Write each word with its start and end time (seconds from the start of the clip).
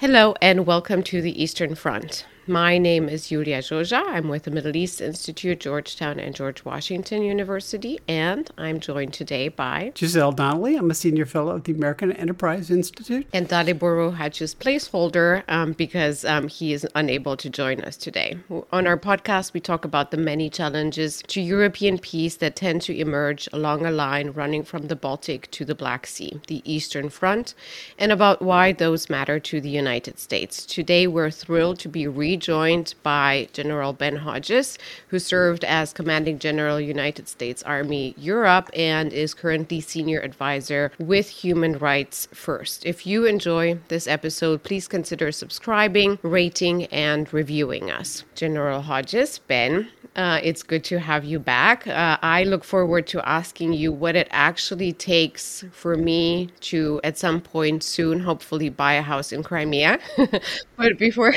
Hello 0.00 0.34
and 0.40 0.64
welcome 0.64 1.02
to 1.02 1.20
the 1.20 1.42
Eastern 1.42 1.74
Front. 1.74 2.24
My 2.50 2.78
name 2.78 3.08
is 3.08 3.28
Iulia 3.28 3.58
Joja. 3.58 4.02
I'm 4.08 4.28
with 4.28 4.42
the 4.42 4.50
Middle 4.50 4.74
East 4.74 5.00
Institute, 5.00 5.60
Georgetown, 5.60 6.18
and 6.18 6.34
George 6.34 6.64
Washington 6.64 7.22
University, 7.22 8.00
and 8.08 8.50
I'm 8.58 8.80
joined 8.80 9.14
today 9.14 9.46
by 9.46 9.92
Giselle 9.96 10.32
Donnelly. 10.32 10.74
I'm 10.74 10.90
a 10.90 10.94
senior 10.94 11.26
fellow 11.26 11.54
at 11.54 11.62
the 11.62 11.72
American 11.72 12.10
Enterprise 12.10 12.68
Institute. 12.68 13.28
And 13.32 13.48
Dalibor 13.48 13.94
Rohac's 13.94 14.56
placeholder 14.56 15.44
um, 15.46 15.74
because 15.74 16.24
um, 16.24 16.48
he 16.48 16.72
is 16.72 16.84
unable 16.96 17.36
to 17.36 17.48
join 17.48 17.82
us 17.82 17.96
today. 17.96 18.36
On 18.72 18.84
our 18.84 18.98
podcast, 18.98 19.52
we 19.52 19.60
talk 19.60 19.84
about 19.84 20.10
the 20.10 20.16
many 20.16 20.50
challenges 20.50 21.22
to 21.28 21.40
European 21.40 21.98
peace 21.98 22.34
that 22.38 22.56
tend 22.56 22.82
to 22.82 22.98
emerge 22.98 23.48
along 23.52 23.86
a 23.86 23.92
line 23.92 24.32
running 24.32 24.64
from 24.64 24.88
the 24.88 24.96
Baltic 24.96 25.48
to 25.52 25.64
the 25.64 25.76
Black 25.76 26.04
Sea, 26.04 26.40
the 26.48 26.62
Eastern 26.64 27.10
Front, 27.10 27.54
and 27.96 28.10
about 28.10 28.42
why 28.42 28.72
those 28.72 29.08
matter 29.08 29.38
to 29.38 29.60
the 29.60 29.70
United 29.70 30.18
States. 30.18 30.66
Today, 30.66 31.06
we're 31.06 31.30
thrilled 31.30 31.78
to 31.78 31.88
be 31.88 32.08
rejoined 32.08 32.39
joined 32.40 32.94
by 33.02 33.48
General 33.52 33.92
Ben 33.92 34.16
Hodges, 34.16 34.78
who 35.08 35.18
served 35.18 35.64
as 35.64 35.92
Commanding 35.92 36.38
General 36.38 36.80
United 36.80 37.28
States 37.28 37.62
Army 37.62 38.14
Europe 38.18 38.70
and 38.74 39.12
is 39.12 39.34
currently 39.34 39.80
Senior 39.80 40.20
Advisor 40.20 40.92
with 40.98 41.28
Human 41.28 41.78
Rights 41.78 42.26
First. 42.32 42.84
If 42.84 43.06
you 43.06 43.26
enjoy 43.26 43.78
this 43.88 44.06
episode, 44.06 44.62
please 44.62 44.88
consider 44.88 45.30
subscribing, 45.30 46.18
rating, 46.22 46.86
and 46.86 47.32
reviewing 47.32 47.90
us. 47.90 48.24
General 48.34 48.82
Hodges, 48.82 49.38
Ben, 49.38 49.88
uh, 50.16 50.40
it's 50.42 50.62
good 50.62 50.82
to 50.84 50.98
have 50.98 51.24
you 51.24 51.38
back. 51.38 51.86
Uh, 51.86 52.18
I 52.20 52.42
look 52.42 52.64
forward 52.64 53.06
to 53.08 53.26
asking 53.28 53.74
you 53.74 53.92
what 53.92 54.16
it 54.16 54.26
actually 54.32 54.92
takes 54.92 55.64
for 55.70 55.96
me 55.96 56.50
to, 56.60 57.00
at 57.04 57.16
some 57.16 57.40
point 57.40 57.84
soon, 57.84 58.20
hopefully 58.20 58.68
buy 58.68 58.94
a 58.94 59.02
house 59.02 59.32
in 59.32 59.42
Crimea. 59.44 60.00
but 60.76 60.98
before, 60.98 61.34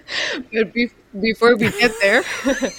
but 0.52 0.72
be- 0.72 0.90
before 1.20 1.56
we 1.56 1.70
get 1.70 1.92
there. 2.00 2.22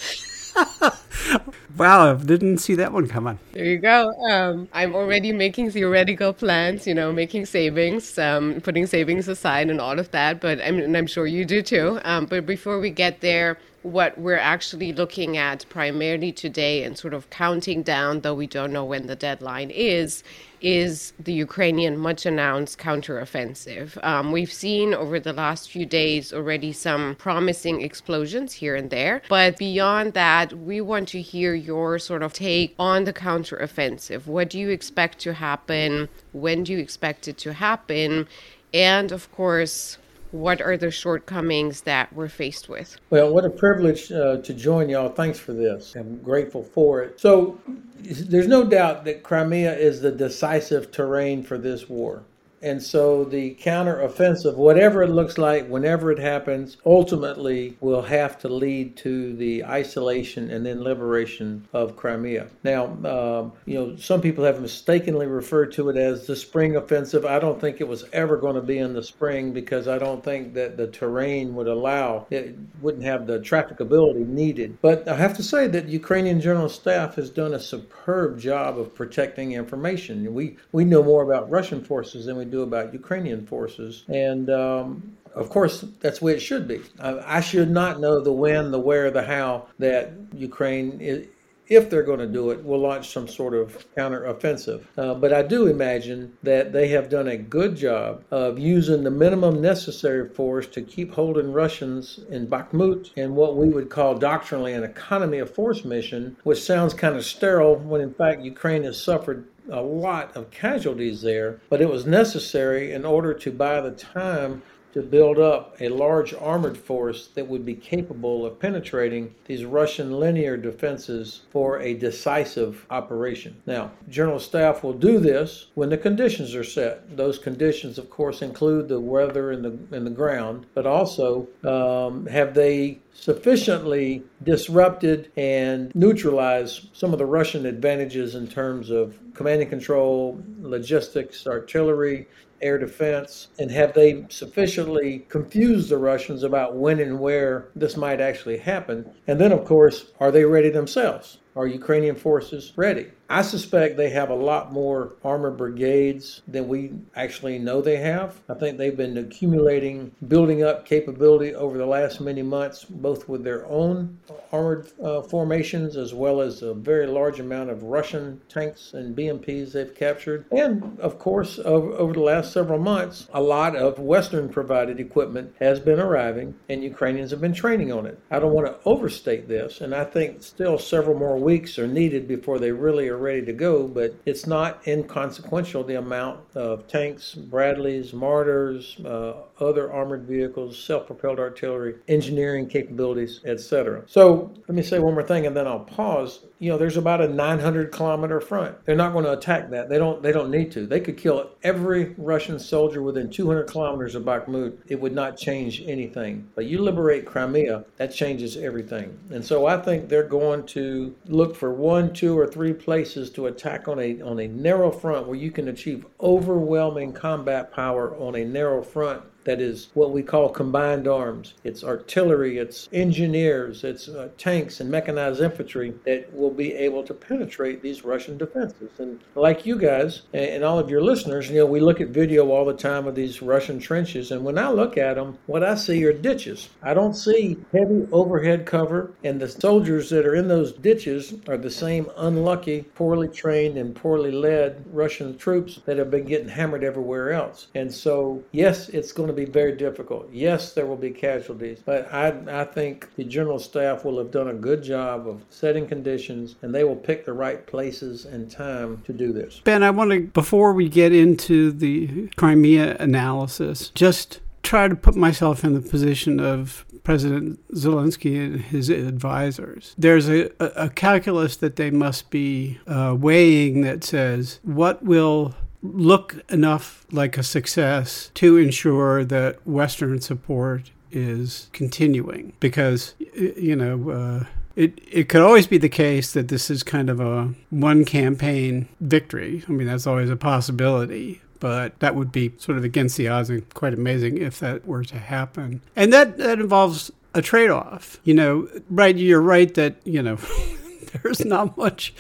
wow, 1.78 2.12
I 2.12 2.14
didn't 2.16 2.60
see 2.60 2.76
that 2.76 2.92
one 2.92 3.08
coming. 3.08 3.40
There 3.54 3.66
you 3.66 3.78
go. 3.78 4.12
Um, 4.30 4.68
I'm 4.74 4.96
already 4.96 5.32
making 5.32 5.72
theoretical 5.72 6.34
plans, 6.34 6.88
you 6.88 6.94
know, 6.94 7.12
making 7.12 7.46
savings, 7.46 8.18
um, 8.18 8.62
putting 8.62 8.86
savings 8.86 9.28
aside 9.28 9.70
and 9.70 9.80
all 9.80 10.00
of 10.00 10.12
that. 10.12 10.40
But 10.40 10.60
I'm, 10.62 10.80
and 10.80 10.96
I'm 10.96 11.08
sure 11.08 11.28
you 11.28 11.46
do 11.46 11.62
too. 11.62 12.00
Um, 12.04 12.26
but 12.26 12.46
before 12.46 12.80
we 12.80 12.90
get 12.90 13.22
there, 13.22 13.58
what 13.92 14.18
we're 14.18 14.38
actually 14.38 14.94
looking 14.94 15.38
at 15.38 15.66
primarily 15.70 16.32
today 16.32 16.84
and 16.84 16.98
sort 16.98 17.14
of 17.14 17.30
counting 17.30 17.84
down, 17.84 18.22
though 18.22 18.34
we 18.34 18.48
don't 18.48 18.74
know 18.74 18.86
when 18.86 19.08
the 19.08 19.16
deadline 19.16 19.70
is, 19.70 20.24
is 20.62 21.14
the 21.20 21.34
Ukrainian 21.34 21.98
much 21.98 22.26
announced 22.26 22.80
counteroffensive. 22.80 24.04
Um, 24.04 24.32
we've 24.32 24.52
seen 24.52 24.94
over 24.94 25.20
the 25.20 25.34
last 25.34 25.70
few 25.70 25.86
days 25.86 26.34
already 26.34 26.74
some 26.74 27.16
promising 27.16 27.82
explosions 27.82 28.54
here 28.54 28.76
and 28.76 28.90
there. 28.90 29.22
But 29.30 29.58
beyond 29.58 30.14
that, 30.14 30.54
we 30.54 30.82
want 30.82 31.10
to 31.10 31.22
hear 31.22 31.54
your 31.54 32.00
sort 32.00 32.24
of 32.24 32.34
take 32.34 32.76
on 32.80 33.04
the 33.04 33.14
counteroffensive. 33.14 34.26
What 34.26 34.50
do 34.50 34.60
you 34.60 34.70
expect 34.70 35.20
to 35.20 35.34
happen? 35.34 36.10
When 36.34 36.64
do 36.64 36.74
you 36.74 36.80
expect 36.80 37.28
it 37.28 37.38
to 37.40 37.54
happen? 37.54 38.28
And 38.74 39.12
of 39.12 39.32
course, 39.32 39.98
what 40.32 40.62
are 40.62 40.78
the 40.78 40.92
shortcomings 40.92 41.82
that 41.82 42.12
we're 42.14 42.30
faced 42.30 42.70
with? 42.70 42.98
Well, 43.10 43.34
what 43.34 43.46
a 43.46 43.50
privilege 43.50 44.12
uh, 44.12 44.38
to 44.38 44.54
join 44.54 44.90
y'all. 44.90 45.10
Thanks 45.10 45.40
for 45.40 45.54
this. 45.54 45.96
I'm 45.96 46.22
grateful 46.22 46.64
for 46.64 47.02
it. 47.02 47.20
So, 47.20 47.60
there's 48.00 48.48
no 48.48 48.64
doubt 48.64 49.06
that 49.06 49.24
Crimea 49.24 49.76
is 49.76 50.02
the 50.02 50.12
decisive 50.12 50.92
terrain 50.92 51.44
for 51.44 51.58
this 51.58 51.90
war. 51.90 52.24
And 52.62 52.82
so 52.82 53.24
the 53.24 53.56
counteroffensive, 53.56 54.56
whatever 54.56 55.04
it 55.04 55.10
looks 55.10 55.38
like, 55.38 55.68
whenever 55.68 56.12
it 56.12 56.20
happens, 56.20 56.78
ultimately 56.86 57.78
will 57.82 58.02
have 58.02 58.40
to 58.40 58.48
lead 58.48 58.98
to 58.98 59.36
the 59.36 59.64
isolation 59.66 60.50
and 60.50 60.66
then 60.66 60.84
liberation 60.84 61.68
of 61.74 61.96
Crimea. 61.96 62.48
Now, 62.64 62.86
um, 63.06 63.54
you 63.66 63.76
know, 63.76 63.96
some 63.98 64.22
people 64.22 64.44
have 64.44 64.62
mistakenly 64.62 65.28
referred 65.28 65.72
to 65.74 65.90
it 65.90 65.98
as 65.98 66.26
the 66.26 66.36
spring 66.36 66.76
offensive. 66.76 67.26
I 67.26 67.40
don't 67.40 67.62
think 67.62 67.80
it 67.80 67.88
was 67.88 68.06
ever 68.12 68.38
going 68.38 68.56
to 68.56 68.62
be 68.62 68.80
in 68.80 68.94
the 68.94 69.04
spring 69.04 69.54
because 69.54 69.88
I 69.88 70.00
don't 70.00 70.24
think 70.24 70.54
that 70.56 70.78
the 70.78 70.88
terrain 70.88 71.54
would 71.56 71.68
allow, 71.68 72.26
it 72.32 72.58
wouldn't 72.82 73.04
have 73.04 73.28
the 73.28 73.40
trafficability 73.40 74.28
needed. 74.28 74.78
But 74.82 75.08
I 75.08 75.16
have 75.16 75.36
to 75.38 75.44
say 75.44 75.68
that 75.68 75.88
Ukrainian 75.88 76.42
General 76.42 76.70
Staff 76.70 77.16
has 77.16 77.30
done 77.30 77.54
a 77.54 77.60
superb 77.60 78.40
job 78.40 78.80
of 78.80 78.96
protecting 78.96 79.52
information. 79.52 80.34
We, 80.34 80.58
we 80.72 80.86
know 80.86 81.04
more 81.04 81.24
about 81.24 81.50
Russian 81.50 81.84
forces 81.84 82.26
than 82.26 82.38
we 82.38 82.46
do 82.46 82.57
about 82.62 82.94
Ukrainian 82.94 83.46
forces. 83.46 84.04
And 84.08 84.50
um, 84.50 85.18
of 85.36 85.50
course, 85.50 85.86
that's 86.00 86.20
the 86.20 86.26
way 86.26 86.34
it 86.34 86.40
should 86.40 86.68
be. 86.68 86.82
I, 87.00 87.38
I, 87.38 87.42
should 87.42 87.70
not 87.70 88.00
know 88.00 88.20
the 88.20 88.32
when, 88.32 88.72
the 88.72 88.80
where, 88.80 89.12
the 89.12 89.24
how 89.24 89.68
that 89.80 90.14
Ukraine 90.34 91.28
if 91.70 91.90
they're 91.90 92.04
going 92.04 92.20
to 92.20 92.28
do 92.28 92.52
it, 92.52 92.64
will 92.64 92.80
launch 92.80 93.12
some 93.12 93.28
sort 93.28 93.54
of 93.54 93.86
counteroffensive. 93.96 94.84
Uh, 94.98 95.14
but 95.14 95.34
I 95.34 95.42
do 95.42 95.68
imagine 95.68 96.38
that 96.44 96.72
they 96.72 96.88
have 96.90 97.10
done 97.10 97.28
a 97.28 97.38
good 97.38 97.76
job 97.76 98.24
of 98.32 98.58
using 98.58 99.04
the 99.04 99.12
minimum 99.12 99.62
necessary 99.62 100.30
force 100.30 100.68
to 100.68 100.82
keep 100.82 101.14
holding 101.14 101.52
Russians 101.52 102.20
in 102.30 102.48
Bakhmut 102.48 103.12
in 103.16 103.36
what 103.36 103.58
we 103.58 103.70
would 103.70 103.90
call 103.90 104.16
doctrinally 104.16 104.74
an 104.74 104.84
economy 104.84 105.40
of 105.40 105.54
force 105.54 105.84
mission, 105.84 106.38
which 106.44 106.62
sounds 106.62 106.94
kind 106.94 107.16
of 107.16 107.26
sterile 107.26 107.76
when 107.76 108.02
in 108.02 108.14
fact 108.14 108.42
Ukraine 108.42 108.84
has 108.84 109.02
suffered 109.02 109.48
a 109.70 109.82
lot 109.82 110.36
of 110.36 110.52
casualties 110.52 111.22
there, 111.22 111.60
but 111.70 111.82
it 111.82 111.90
was 111.90 112.06
necessary 112.06 112.92
in 112.92 113.06
order 113.06 113.34
to 113.34 113.52
buy 113.52 113.82
the 113.82 113.92
time 113.92 114.62
to 114.98 115.04
build 115.04 115.38
up 115.38 115.80
a 115.80 115.90
large 115.90 116.34
armored 116.34 116.76
force 116.76 117.28
that 117.36 117.48
would 117.48 117.64
be 117.64 117.76
capable 117.76 118.48
of 118.48 118.60
penetrating 118.60 119.36
these 119.46 119.64
Russian 119.64 120.12
linear 120.12 120.58
defenses 120.58 121.42
for 121.52 121.80
a 121.82 121.94
decisive 121.94 122.84
operation. 122.90 123.62
Now, 123.68 123.92
General 124.10 124.40
Staff 124.40 124.84
will 124.84 124.94
do 124.94 125.20
this 125.20 125.68
when 125.76 125.90
the 125.90 126.00
conditions 126.00 126.56
are 126.56 126.64
set. 126.64 127.16
Those 127.16 127.38
conditions, 127.38 128.00
of 128.00 128.10
course, 128.10 128.42
include 128.42 128.88
the 128.88 129.00
weather 129.00 129.52
and 129.52 129.64
the, 129.64 129.96
and 129.96 130.04
the 130.04 130.12
ground, 130.12 130.66
but 130.74 130.88
also 130.88 131.48
um, 131.64 132.26
have 132.26 132.56
they 132.56 132.98
sufficiently 133.14 134.24
disrupted 134.44 135.32
and 135.38 135.94
neutralized 135.94 136.90
some 136.94 137.14
of 137.14 137.20
the 137.20 137.26
Russian 137.26 137.68
advantages 137.68 138.34
in 138.34 138.48
terms 138.48 138.90
of 138.90 139.16
command 139.36 139.62
and 139.62 139.70
control, 139.70 140.42
logistics, 140.60 141.46
artillery, 141.46 142.28
air 142.62 142.78
defense, 142.78 143.48
and 143.60 143.72
have 143.72 143.94
they 143.94 144.26
sufficiently 144.30 145.26
confused 145.30 145.90
the 145.90 145.98
Russians 145.98 146.44
about 146.44 146.76
when 146.76 147.00
and 147.00 147.20
where 147.20 147.70
this 147.76 147.98
might 147.98 148.22
actually 148.22 148.58
happen? 148.58 149.10
And 149.28 149.40
then, 149.40 149.52
of 149.52 149.66
course, 149.66 150.12
are 150.20 150.32
they 150.32 150.46
ready 150.46 150.70
themselves? 150.70 151.40
Are 151.58 151.66
Ukrainian 151.66 152.16
forces 152.16 152.72
ready? 152.76 153.08
I 153.30 153.42
suspect 153.42 153.98
they 153.98 154.10
have 154.12 154.30
a 154.30 154.36
lot 154.36 154.72
more 154.72 155.16
armor 155.24 155.52
brigades 155.52 156.42
than 156.48 156.68
we 156.68 156.94
actually 157.16 157.60
know 157.60 157.82
they 157.82 157.98
have. 157.98 158.40
I 158.48 158.54
think 158.54 158.78
they've 158.78 158.96
been 158.96 159.18
accumulating, 159.18 160.14
building 160.28 160.64
up 160.64 160.86
capability 160.86 161.54
over 161.54 161.78
the 161.78 161.86
last 161.86 162.22
many 162.22 162.42
months, 162.42 162.86
both 162.86 163.28
with 163.28 163.44
their 163.44 163.66
own 163.68 164.18
armored 164.54 164.92
uh, 165.04 165.22
formations 165.24 165.98
as 165.98 166.14
well 166.14 166.40
as 166.40 166.62
a 166.62 166.74
very 166.74 167.06
large 167.06 167.42
amount 167.42 167.70
of 167.70 167.84
Russian 167.84 168.40
tanks 168.48 168.94
and 168.94 169.16
BMPs 169.16 169.74
they've 169.74 169.94
captured. 169.94 170.46
And 170.52 170.98
of 171.02 171.20
course, 171.20 171.60
over, 171.60 171.92
over 171.94 172.14
the 172.14 172.22
last 172.22 172.54
several 172.54 172.80
months, 172.80 173.28
a 173.34 173.42
lot 173.42 173.76
of 173.76 174.00
Western 174.00 174.48
provided 174.48 175.02
equipment 175.02 175.54
has 175.60 175.82
been 175.82 176.00
arriving, 176.00 176.56
and 176.70 176.82
Ukrainians 176.82 177.32
have 177.32 177.42
been 177.42 177.54
training 177.54 177.92
on 177.92 178.06
it. 178.06 178.18
I 178.32 178.40
don't 178.40 178.54
want 178.54 178.68
to 178.68 178.78
overstate 178.88 179.50
this, 179.50 179.82
and 179.82 179.94
I 179.94 180.06
think 180.06 180.44
still 180.44 180.80
several 180.80 181.20
more 181.20 181.38
weeks 181.48 181.80
are 181.80 181.88
needed 181.88 182.28
before 182.28 182.60
they 182.60 182.74
really 182.74 183.08
are 183.08 183.16
ready 183.16 183.42
to 183.42 183.54
go, 183.54 183.88
but 183.88 184.14
it's 184.26 184.46
not 184.46 184.86
inconsequential 184.86 185.82
the 185.82 185.96
amount 185.96 186.38
of 186.56 186.86
tanks, 186.90 187.36
Bradleys, 187.36 188.12
mortars, 188.12 188.98
uh, 189.06 189.34
other 189.62 189.90
armored 189.90 190.24
vehicles, 190.24 190.78
self-propelled 190.78 191.40
artillery, 191.40 191.96
engineering 192.10 192.68
capabilities, 192.68 193.40
etc. 193.46 194.04
So 194.08 194.52
let 194.68 194.76
me 194.76 194.84
say 194.84 195.00
one 195.00 195.14
more 195.14 195.24
thing, 195.24 195.48
and 195.48 195.56
then 195.56 195.68
I'll 195.68 195.80
pause. 195.86 196.42
You 196.60 196.72
know, 196.72 196.78
there's 196.78 196.98
about 196.98 197.22
a 197.22 197.28
900 197.28 197.92
kilometer 197.92 198.42
front. 198.42 198.84
They're 198.86 198.96
not 198.96 199.14
going 199.14 199.26
to 199.26 199.34
attack 199.34 199.70
that. 199.70 199.90
They 199.90 199.98
don't. 199.98 200.24
They 200.24 200.32
don't 200.32 200.50
need 200.50 200.72
to. 200.72 200.88
They 200.88 201.00
could 201.00 201.18
kill 201.18 201.52
every 201.64 202.16
Russian 202.18 202.60
soldier 202.60 203.02
within 203.02 203.30
200 203.30 203.66
kilometers 203.66 204.16
of 204.16 204.24
Bakhmut. 204.24 204.78
It 204.88 205.00
would 205.00 205.14
not 205.14 205.38
change 205.38 205.84
anything. 205.86 206.50
But 206.56 206.66
you 206.66 206.80
liberate 206.80 207.26
Crimea, 207.26 207.86
that 207.98 208.14
changes 208.14 208.58
everything. 208.58 209.18
And 209.30 209.46
so 209.46 209.68
I 209.68 209.78
think 209.78 210.10
they're 210.10 210.24
going 210.24 210.66
to 210.68 211.16
look 211.28 211.56
for 211.56 211.72
one, 211.72 212.14
two, 212.14 212.38
or 212.38 212.48
three 212.48 212.74
places 212.74 213.30
to 213.32 213.48
attack 213.48 213.88
on 213.88 214.00
a 214.00 214.22
on 214.22 214.40
a 214.40 214.48
narrow 214.48 214.92
front 214.92 215.28
where 215.28 215.38
you 215.38 215.52
can 215.52 215.68
achieve 215.68 216.06
overwhelming 216.20 217.14
combat 217.14 217.72
power 217.72 218.16
on 218.18 218.36
a 218.36 218.44
narrow 218.44 218.82
front 218.82 219.22
that 219.48 219.62
is 219.62 219.88
what 219.94 220.12
we 220.12 220.22
call 220.22 220.50
combined 220.50 221.08
arms. 221.08 221.54
It's 221.64 221.82
artillery, 221.82 222.58
it's 222.58 222.90
engineers, 222.92 223.86
it's 223.86 224.10
uh, 224.10 224.28
tanks 224.38 224.82
and 224.82 224.92
mechanized 224.92 225.40
infantry 225.40 225.94
that 226.06 226.32
will 226.34 226.52
be 226.52 226.74
able 226.74 227.02
to 227.04 227.14
penetrate 227.14 227.82
these 227.82 228.04
Russian 228.04 228.38
defenses. 228.38 228.92
And 229.00 229.22
like 229.36 229.66
you 229.66 229.78
guys 229.78 230.24
and 230.34 230.66
all 230.66 230.78
of 230.78 230.90
your 230.90 231.02
listeners, 231.02 231.50
you 231.50 231.56
know, 231.56 231.66
we 231.66 231.80
look 231.80 232.02
at 232.02 232.10
video 232.10 232.50
all 232.52 232.66
the 232.66 232.74
time 232.74 233.08
of 233.08 233.16
these 233.16 233.42
Russian 233.42 233.80
trenches, 233.80 234.32
and 234.32 234.44
when 234.44 234.58
I 234.58 234.70
look 234.70 234.98
at 234.98 235.16
them, 235.16 235.38
what 235.46 235.64
I 235.64 235.76
see 235.76 236.04
are 236.04 236.12
ditches. 236.12 236.68
I 236.84 236.94
don't 236.94 237.14
see 237.14 237.56
heavy 237.72 238.06
overhead 238.12 238.66
cover, 238.66 239.14
and 239.24 239.40
the 239.40 239.48
soldiers 239.48 240.10
that 240.10 240.26
are 240.26 240.36
in 240.36 240.50
those 240.50 240.74
ditches 240.74 241.36
are 241.48 241.58
the 241.58 241.72
same 241.72 242.10
unlucky, 242.18 242.82
poorly 242.96 243.30
trained, 243.30 243.78
and 243.78 243.96
poorly 243.96 244.32
led 244.32 244.84
Russian 244.92 245.38
troops 245.38 245.80
that 245.86 245.98
have 245.98 246.12
been 246.12 246.26
getting 246.26 246.50
hammered 246.50 246.84
everywhere 246.84 247.32
else. 247.32 247.68
And 247.76 247.94
so, 247.94 248.44
yes, 248.52 248.90
it's 248.90 249.14
going 249.14 249.28
to 249.28 249.37
be 249.38 249.46
very 249.46 249.76
difficult. 249.76 250.30
Yes, 250.32 250.74
there 250.74 250.86
will 250.86 250.98
be 250.98 251.12
casualties, 251.12 251.80
but 251.86 252.12
I, 252.14 252.62
I 252.62 252.66
think 252.66 253.08
the 253.16 253.24
general 253.24 253.60
staff 253.60 254.04
will 254.04 254.18
have 254.18 254.32
done 254.32 254.50
a 254.50 254.54
good 254.54 254.84
job 254.84 255.28
of 255.28 255.44
setting 255.50 255.88
conditions, 255.88 256.56
and 256.62 256.74
they 256.74 256.84
will 256.84 256.96
pick 256.96 257.26
the 257.26 257.34
right 257.34 257.66
places 257.66 258.26
and 258.26 258.52
time 258.52 259.02
to 259.06 259.14
do 259.14 259.32
this. 259.32 259.62
Ben, 259.64 259.84
I 259.84 259.92
want 259.92 260.12
to, 260.12 260.20
before 260.22 260.74
we 260.74 260.90
get 260.90 261.14
into 261.14 261.72
the 261.72 262.28
Crimea 262.36 262.98
analysis, 263.00 263.90
just 263.96 264.40
try 264.64 264.88
to 264.88 264.96
put 264.96 265.16
myself 265.16 265.64
in 265.64 265.74
the 265.74 265.82
position 265.82 266.40
of 266.40 266.86
President 267.04 267.66
Zelensky 267.74 268.38
and 268.38 268.60
his 268.60 268.90
advisors. 268.90 269.96
There's 269.98 270.28
a, 270.28 270.52
a 270.60 270.90
calculus 270.90 271.56
that 271.58 271.78
they 271.78 271.90
must 271.90 272.30
be 272.30 272.80
uh, 272.86 273.16
weighing 273.18 273.82
that 273.82 274.04
says 274.04 274.60
what 274.64 275.04
will 275.04 275.56
look 275.84 276.36
enough 276.50 277.06
like 277.12 277.38
a 277.38 277.44
success 277.44 278.32
to 278.36 278.58
ensure 278.58 279.24
that 279.26 279.66
Western 279.68 280.22
support 280.22 280.92
is 281.12 281.70
continuing. 281.74 282.54
Because, 282.60 283.16
you 283.36 283.76
know, 283.76 284.10
uh, 284.10 284.46
it, 284.76 285.00
it 285.12 285.30
could 285.30 285.42
always 285.42 285.68
be 285.68 285.78
the 285.78 285.90
case 285.90 286.34
that 286.34 286.50
this 286.50 286.70
is 286.70 286.84
kind 286.84 287.10
of 287.10 287.20
a 287.20 287.54
one 287.70 288.06
campaign 288.06 288.88
victory. 289.02 289.64
I 289.68 289.72
mean, 289.72 289.88
that's 289.88 290.08
always 290.08 290.30
a 290.30 290.36
possibility 290.36 291.42
but 291.60 292.00
that 292.00 292.16
would 292.16 292.32
be 292.32 292.54
sort 292.58 292.78
of 292.78 292.84
against 292.84 293.18
the 293.18 293.28
odds 293.28 293.50
and 293.50 293.68
quite 293.74 293.94
amazing 293.94 294.38
if 294.38 294.60
that 294.60 294.86
were 294.86 295.04
to 295.04 295.18
happen. 295.18 295.82
And 295.96 296.14
that, 296.14 296.38
that 296.38 296.60
involves 296.60 297.12
a 297.34 297.42
trade 297.42 297.70
off. 297.70 298.20
You 298.24 298.34
know, 298.34 298.68
right, 298.90 299.16
you're 299.16 299.42
right 299.42 299.74
that, 299.76 299.96
you 300.04 300.22
know, 300.22 300.38
there's 301.24 301.46
not 301.46 301.78
much 301.78 302.14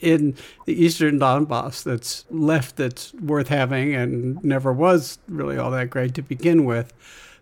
in 0.00 0.36
the 0.66 0.84
eastern 0.84 1.18
Donbass 1.18 1.82
that's 1.82 2.24
left 2.30 2.76
that's 2.76 3.14
worth 3.14 3.48
having 3.48 3.94
and 3.94 4.42
never 4.44 4.72
was 4.72 5.18
really 5.28 5.58
all 5.58 5.70
that 5.70 5.90
great 5.90 6.14
to 6.14 6.22
begin 6.22 6.64
with. 6.64 6.92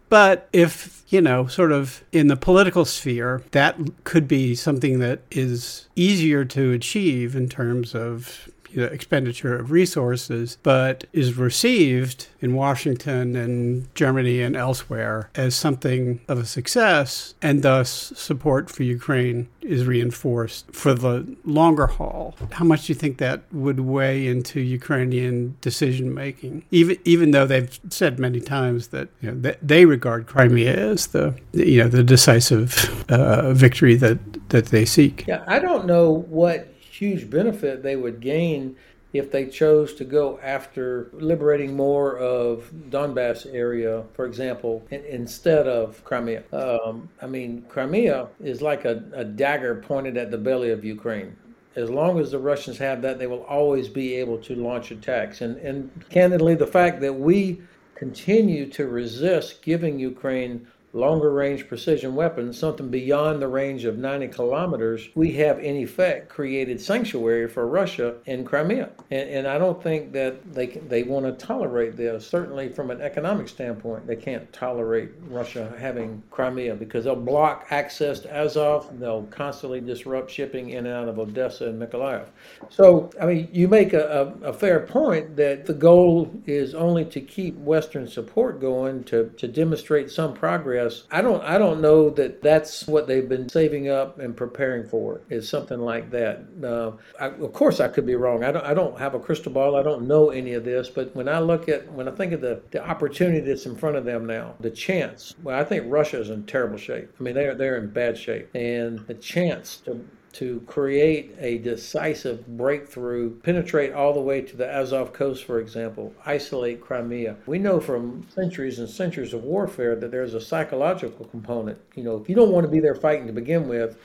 But 0.09 0.49
if, 0.53 1.03
you 1.09 1.21
know, 1.21 1.47
sort 1.49 1.73
of 1.73 2.05
in 2.13 2.29
the 2.29 2.37
political 2.37 2.85
sphere, 2.85 3.43
that 3.51 3.77
could 4.05 4.29
be 4.29 4.55
something 4.55 5.01
that 5.01 5.21
is 5.33 5.89
easier 5.97 6.45
to 6.45 6.73
achieve 6.73 7.35
in 7.35 7.49
terms 7.49 7.95
of 7.95 8.49
expenditure 8.85 9.57
of 9.59 9.71
resources, 9.71 10.59
but 10.63 11.05
is 11.13 11.37
received 11.37 12.29
in 12.41 12.55
Washington 12.55 13.37
and 13.37 13.95
Germany 13.95 14.41
and 14.43 14.57
elsewhere 14.57 15.31
as 15.35 15.55
something 15.55 16.21
of 16.29 16.39
a 16.39 16.47
success, 16.47 17.35
and 17.43 17.63
thus 17.63 18.13
support 18.17 18.71
for 18.71 18.83
Ukraine 18.83 19.49
is 19.63 19.85
reinforced 19.85 20.71
for 20.73 20.95
the 20.95 21.37
longer 21.45 21.87
haul. 21.87 22.37
How 22.53 22.65
much 22.65 22.87
do 22.87 22.93
you 22.93 22.95
think 22.95 23.19
that 23.19 23.43
would 23.53 23.81
weigh 23.81 24.27
into 24.27 24.61
Ukrainian 24.61 25.57
decision 25.61 26.15
making? 26.15 26.65
Even 26.71 26.99
even 27.05 27.31
though 27.33 27.47
they've 27.47 27.79
said 27.91 28.19
many 28.19 28.41
times 28.41 28.89
that 28.89 29.09
you 29.21 29.33
know, 29.33 29.53
they 29.63 29.85
regard 29.85 30.27
Crimea 30.27 30.75
as 30.93 31.09
the 31.09 31.35
you 31.53 31.83
know 31.83 31.89
the 31.89 32.03
decisive 32.03 33.05
uh, 33.11 33.53
victory 33.53 33.97
that 33.97 34.19
that 34.51 34.67
they 34.67 34.85
seek. 34.85 35.27
Yeah, 35.27 35.43
I 35.47 35.59
don't 35.59 35.87
know 35.87 36.25
what 36.29 36.73
huge 36.97 37.29
benefit 37.31 37.83
they 37.83 37.97
would 37.97 38.21
gain 38.21 38.77
if 39.13 39.31
they 39.31 39.47
chose 39.47 39.95
to 39.95 40.05
go 40.05 40.39
after 40.43 41.09
liberating 41.13 41.75
more 41.75 42.19
of 42.19 42.71
Donbass 42.91 43.47
area, 43.55 44.05
for 44.13 44.27
example, 44.27 44.85
in, 44.91 45.05
instead 45.05 45.67
of 45.67 46.05
Crimea. 46.05 46.43
Um, 46.53 47.09
I 47.23 47.27
mean, 47.27 47.65
Crimea 47.69 48.29
is 48.41 48.61
like 48.61 48.85
a, 48.85 49.03
a 49.15 49.25
dagger 49.25 49.77
pointed 49.77 50.17
at 50.17 50.31
the 50.31 50.39
belly 50.39 50.71
of 50.71 50.85
Ukraine 50.85 51.37
as 51.77 51.91
long 51.91 52.19
as 52.19 52.31
the 52.31 52.39
Russians 52.39 52.79
have 52.79 53.03
that, 53.03 53.19
they 53.19 53.27
will 53.27 53.45
always 53.45 53.87
be 53.89 54.15
able 54.15 54.39
to 54.39 54.57
launch 54.57 54.91
attacks. 54.91 55.43
And, 55.43 55.59
and 55.59 55.91
candidly, 56.09 56.55
the 56.55 56.67
fact 56.67 57.01
that 57.03 57.13
we 57.13 57.61
continue 57.95 58.67
to 58.71 58.89
resist 58.89 59.63
giving 59.63 59.99
Ukraine 59.99 60.67
longer 60.93 61.31
range 61.31 61.69
precision 61.69 62.15
weapons, 62.15 62.59
something 62.59 62.89
beyond 62.89 63.43
the 63.43 63.49
range 63.49 63.85
of 63.85 63.99
90 63.99 64.29
kilometers, 64.29 65.09
we 65.15 65.33
have 65.33 65.59
in 65.59 65.77
effect 65.77 66.29
created 66.29 66.81
sanctuary 66.81 67.49
for 67.49 67.67
Russia 67.67 68.15
in 68.27 68.45
Crimea. 68.45 68.91
And, 69.11 69.29
and 69.29 69.47
I 69.47 69.59
don't 69.59 69.83
think 69.83 70.13
that 70.13 70.53
they 70.55 70.67
they 70.67 71.03
want 71.03 71.27
to 71.27 71.47
tolerate 71.47 71.97
this. 71.97 72.27
Certainly, 72.27 72.71
from 72.71 72.91
an 72.91 73.01
economic 73.01 73.49
standpoint, 73.49 74.07
they 74.07 74.17
can't 74.17 74.51
tolerate 74.53 75.11
Russia 75.29 75.75
having 75.79 76.23
Crimea 76.31 76.75
because 76.75 77.05
they'll 77.05 77.17
block 77.17 77.67
access 77.71 78.21
to 78.21 78.35
Azov. 78.35 78.99
They'll 78.99 79.25
constantly 79.25 79.81
disrupt 79.81 80.31
shipping 80.31 80.71
in 80.71 80.87
and 80.87 80.95
out 80.95 81.09
of 81.09 81.19
Odessa 81.19 81.67
and 81.67 81.81
Mykolaiv. 81.81 82.27
So, 82.71 83.11
I 83.21 83.27
mean, 83.27 83.49
you 83.53 83.69
make 83.69 83.93
a, 83.93 84.35
a, 84.43 84.49
a 84.49 84.53
fair 84.53 84.81
point 84.81 85.37
that 85.37 85.67
the 85.67 85.75
goal 85.75 86.33
is 86.47 86.75
only 86.75 87.05
to 87.07 87.21
keep 87.21 87.57
Western 87.57 88.09
support 88.09 88.61
going 88.61 89.05
to, 89.05 89.31
to 89.37 89.49
demonstrate 89.49 90.11
some 90.11 90.35
progress 90.35 90.76
I 91.11 91.23
don't 91.23 91.43
I 91.43 91.59
don't 91.59 91.81
know 91.81 92.11
that 92.11 92.43
that's 92.43 92.87
what 92.87 93.07
they've 93.07 93.29
been 93.29 93.49
saving 93.49 93.89
up 93.89 94.19
and 94.19 94.37
preparing 94.37 94.87
for 94.89 95.21
is 95.31 95.49
something 95.49 95.81
like 95.81 96.11
that. 96.11 96.45
Uh, 96.63 96.93
I, 97.21 97.27
of 97.27 97.53
course, 97.53 97.81
I 97.81 97.89
could 97.89 98.07
be 98.07 98.15
wrong. 98.15 98.45
I 98.45 98.53
don't 98.53 98.65
I 98.65 98.75
don't 98.75 98.99
have 98.99 99.15
a 99.15 99.21
crystal 99.21 99.53
ball. 99.53 99.77
I 99.77 99.83
don't 99.83 100.07
know 100.07 100.31
any 100.31 100.55
of 100.55 100.65
this. 100.65 100.89
But 100.89 101.15
when 101.15 101.29
I 101.29 101.39
look 101.41 101.69
at 101.69 101.91
when 101.93 102.09
I 102.09 102.13
think 102.13 102.33
of 102.33 102.41
the, 102.41 102.61
the 102.71 102.87
opportunity 102.87 103.41
that's 103.41 103.67
in 103.67 103.77
front 103.77 103.97
of 103.97 104.05
them 104.05 104.27
now, 104.27 104.55
the 104.61 104.71
chance. 104.71 105.35
Well, 105.43 105.59
I 105.59 105.65
think 105.65 105.85
Russia 105.89 106.21
is 106.21 106.31
in 106.31 106.45
terrible 106.45 106.79
shape. 106.79 107.11
I 107.19 107.23
mean, 107.23 107.35
they're 107.35 107.55
they're 107.55 107.77
in 107.77 107.91
bad 107.91 108.19
shape, 108.19 108.49
and 108.55 109.01
the 109.07 109.15
chance 109.15 109.79
to 109.79 110.05
to 110.37 110.63
create 110.67 111.35
a 111.41 111.57
decisive 111.59 112.47
breakthrough, 112.59 113.39
penetrate 113.41 113.95
all 113.95 114.13
the 114.13 114.21
way 114.21 114.43
to 114.43 114.55
the 114.55 114.69
Azov 114.69 115.15
coast, 115.15 115.45
for 115.45 115.61
example, 115.61 116.15
isolate 116.27 116.83
Crimea. 116.83 117.37
We 117.47 117.59
know 117.59 117.81
from 117.81 118.27
centuries 118.35 118.79
and 118.79 118.89
centuries 118.89 119.33
of 119.33 119.45
warfare 119.45 119.97
that 119.97 120.11
there's 120.11 120.35
a 120.35 120.41
psychological 120.41 121.25
component. 121.27 121.79
You 121.95 122.03
know, 122.03 122.17
if 122.19 122.29
you 122.29 122.35
don't 122.35 122.51
want 122.51 122.67
to 122.67 122.71
be 122.71 122.81
there 122.81 122.95
fighting 122.95 123.27
to 123.29 123.33
begin 123.33 123.67
with, 123.67 123.99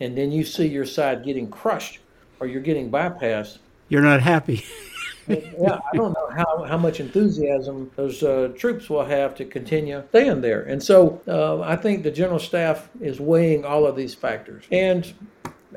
and 0.00 0.16
then 0.16 0.30
you 0.30 0.44
see 0.44 0.66
your 0.66 0.84
side 0.84 1.24
getting 1.24 1.50
crushed 1.50 2.00
or 2.38 2.46
you're 2.46 2.60
getting 2.60 2.90
bypassed, 2.90 3.58
you're 3.88 4.02
not 4.02 4.20
happy. 4.20 4.66
yeah, 5.28 5.78
I 5.92 5.96
don't 5.96 6.12
know 6.12 6.30
how, 6.34 6.64
how 6.64 6.76
much 6.76 7.00
enthusiasm 7.00 7.90
those 7.96 8.22
uh, 8.22 8.52
troops 8.56 8.90
will 8.90 9.04
have 9.04 9.34
to 9.36 9.44
continue 9.44 10.02
staying 10.10 10.40
there. 10.40 10.62
And 10.62 10.82
so 10.82 11.20
uh, 11.26 11.60
I 11.60 11.76
think 11.76 12.02
the 12.02 12.10
general 12.10 12.38
staff 12.38 12.88
is 13.00 13.20
weighing 13.20 13.64
all 13.64 13.86
of 13.86 13.96
these 13.96 14.14
factors. 14.14 14.64
And 14.70 15.12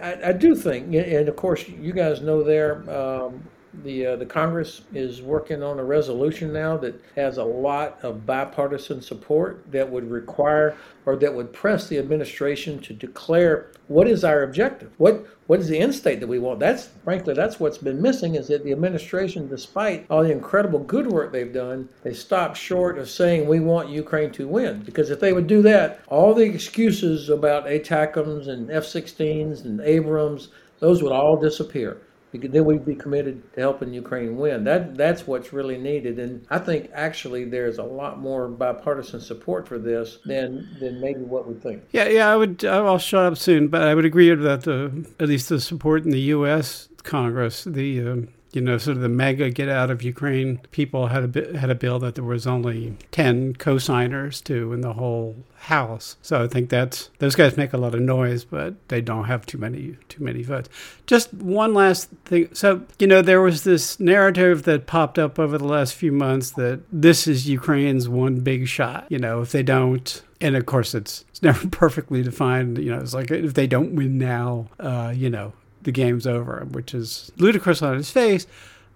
I, 0.01 0.29
I, 0.29 0.31
do 0.33 0.55
think, 0.55 0.93
and 0.93 1.27
of 1.27 1.35
course, 1.35 1.67
you 1.67 1.91
guys 1.91 2.21
know 2.21 2.43
there, 2.43 2.89
um, 2.89 3.43
the 3.73 4.05
uh, 4.05 4.15
the 4.17 4.25
Congress 4.25 4.81
is 4.93 5.21
working 5.21 5.63
on 5.63 5.79
a 5.79 5.83
resolution 5.83 6.51
now 6.51 6.77
that 6.77 7.01
has 7.15 7.37
a 7.37 7.43
lot 7.43 7.99
of 8.03 8.25
bipartisan 8.25 9.01
support 9.01 9.63
that 9.71 9.89
would 9.89 10.09
require 10.09 10.75
or 11.05 11.15
that 11.15 11.33
would 11.33 11.51
press 11.53 11.87
the 11.87 11.97
administration 11.97 12.79
to 12.79 12.93
declare 12.93 13.71
what 13.87 14.07
is 14.07 14.23
our 14.23 14.43
objective, 14.43 14.91
what 14.97 15.25
what 15.47 15.59
is 15.59 15.67
the 15.67 15.79
end 15.79 15.95
state 15.95 16.19
that 16.19 16.27
we 16.27 16.37
want. 16.37 16.59
That's 16.59 16.89
frankly 17.03 17.33
that's 17.33 17.59
what's 17.59 17.77
been 17.77 18.01
missing 18.01 18.35
is 18.35 18.49
that 18.49 18.63
the 18.63 18.71
administration, 18.71 19.47
despite 19.47 20.05
all 20.09 20.23
the 20.23 20.31
incredible 20.31 20.79
good 20.79 21.07
work 21.07 21.31
they've 21.31 21.53
done, 21.53 21.87
they 22.03 22.13
stopped 22.13 22.57
short 22.57 22.97
of 22.97 23.09
saying 23.09 23.47
we 23.47 23.59
want 23.61 23.89
Ukraine 23.89 24.31
to 24.31 24.47
win. 24.47 24.79
Because 24.81 25.09
if 25.09 25.19
they 25.19 25.33
would 25.33 25.47
do 25.47 25.61
that, 25.61 26.01
all 26.07 26.33
the 26.33 26.43
excuses 26.43 27.29
about 27.29 27.65
ATACMS 27.65 28.47
and 28.47 28.69
F-16s 28.69 29.63
and 29.63 29.79
Abrams, 29.81 30.49
those 30.79 31.01
would 31.01 31.13
all 31.13 31.37
disappear 31.37 31.97
then 32.33 32.65
we'd 32.65 32.85
be 32.85 32.95
committed 32.95 33.53
to 33.53 33.59
helping 33.59 33.93
Ukraine 33.93 34.37
win. 34.37 34.63
That 34.63 34.95
that's 34.95 35.27
what's 35.27 35.51
really 35.51 35.77
needed, 35.77 36.19
and 36.19 36.45
I 36.49 36.59
think 36.59 36.89
actually 36.93 37.45
there's 37.45 37.77
a 37.77 37.83
lot 37.83 38.19
more 38.19 38.47
bipartisan 38.47 39.21
support 39.21 39.67
for 39.67 39.77
this 39.77 40.19
than 40.25 40.77
than 40.79 41.01
maybe 41.01 41.21
what 41.21 41.47
we 41.47 41.55
think. 41.55 41.83
Yeah, 41.91 42.07
yeah, 42.07 42.31
I 42.31 42.37
would. 42.37 42.63
I'll 42.63 42.97
shut 42.97 43.25
up 43.25 43.37
soon, 43.37 43.67
but 43.67 43.83
I 43.83 43.95
would 43.95 44.05
agree 44.05 44.33
that 44.33 44.63
the, 44.63 45.05
at 45.19 45.27
least 45.27 45.49
the 45.49 45.59
support 45.59 46.05
in 46.05 46.11
the 46.11 46.21
U.S. 46.21 46.89
Congress, 47.03 47.63
the 47.65 48.07
um, 48.07 48.27
you 48.53 48.61
know, 48.61 48.77
sort 48.77 48.97
of 48.97 49.03
the 49.03 49.09
MAGA 49.09 49.51
get 49.51 49.69
out 49.69 49.89
of 49.89 50.03
Ukraine 50.03 50.59
people 50.71 51.07
had 51.07 51.35
a 51.35 51.57
had 51.57 51.69
a 51.69 51.75
bill 51.75 51.99
that 51.99 52.15
there 52.15 52.23
was 52.23 52.45
only 52.45 52.97
ten 53.11 53.53
co-signers 53.53 54.41
to 54.41 54.73
in 54.73 54.81
the 54.81 54.93
whole 54.93 55.35
House. 55.61 56.17
So 56.23 56.43
I 56.43 56.47
think 56.47 56.69
that's 56.69 57.11
those 57.19 57.35
guys 57.35 57.55
make 57.55 57.71
a 57.71 57.77
lot 57.77 57.93
of 57.93 58.01
noise, 58.01 58.43
but 58.43 58.73
they 58.89 58.99
don't 58.99 59.25
have 59.25 59.45
too 59.45 59.59
many 59.59 59.95
too 60.09 60.23
many 60.23 60.41
votes. 60.41 60.69
Just 61.05 61.31
one 61.33 61.75
last 61.75 62.09
thing. 62.25 62.49
So 62.53 62.81
you 62.97 63.05
know, 63.05 63.21
there 63.21 63.41
was 63.41 63.63
this 63.63 63.99
narrative 63.99 64.63
that 64.63 64.87
popped 64.87 65.19
up 65.19 65.37
over 65.37 65.57
the 65.59 65.67
last 65.67 65.93
few 65.93 66.11
months 66.11 66.51
that 66.51 66.81
this 66.91 67.27
is 67.27 67.47
Ukraine's 67.47 68.09
one 68.09 68.39
big 68.39 68.67
shot. 68.67 69.05
You 69.09 69.19
know, 69.19 69.41
if 69.41 69.51
they 69.51 69.63
don't 69.63 70.23
and 70.41 70.55
of 70.55 70.65
course 70.65 70.95
it's 70.95 71.23
it's 71.29 71.43
never 71.43 71.67
perfectly 71.71 72.23
defined 72.23 72.77
you 72.79 72.89
know 72.89 72.99
it's 72.99 73.13
like 73.13 73.29
if 73.29 73.53
they 73.53 73.67
don't 73.67 73.93
win 73.95 74.17
now 74.17 74.67
uh, 74.79 75.13
you 75.15 75.29
know 75.29 75.53
the 75.83 75.91
game's 75.91 76.27
over, 76.27 76.67
which 76.71 76.93
is 76.93 77.31
ludicrous 77.37 77.81
on 77.81 77.97
its 77.97 78.11
face. 78.11 78.47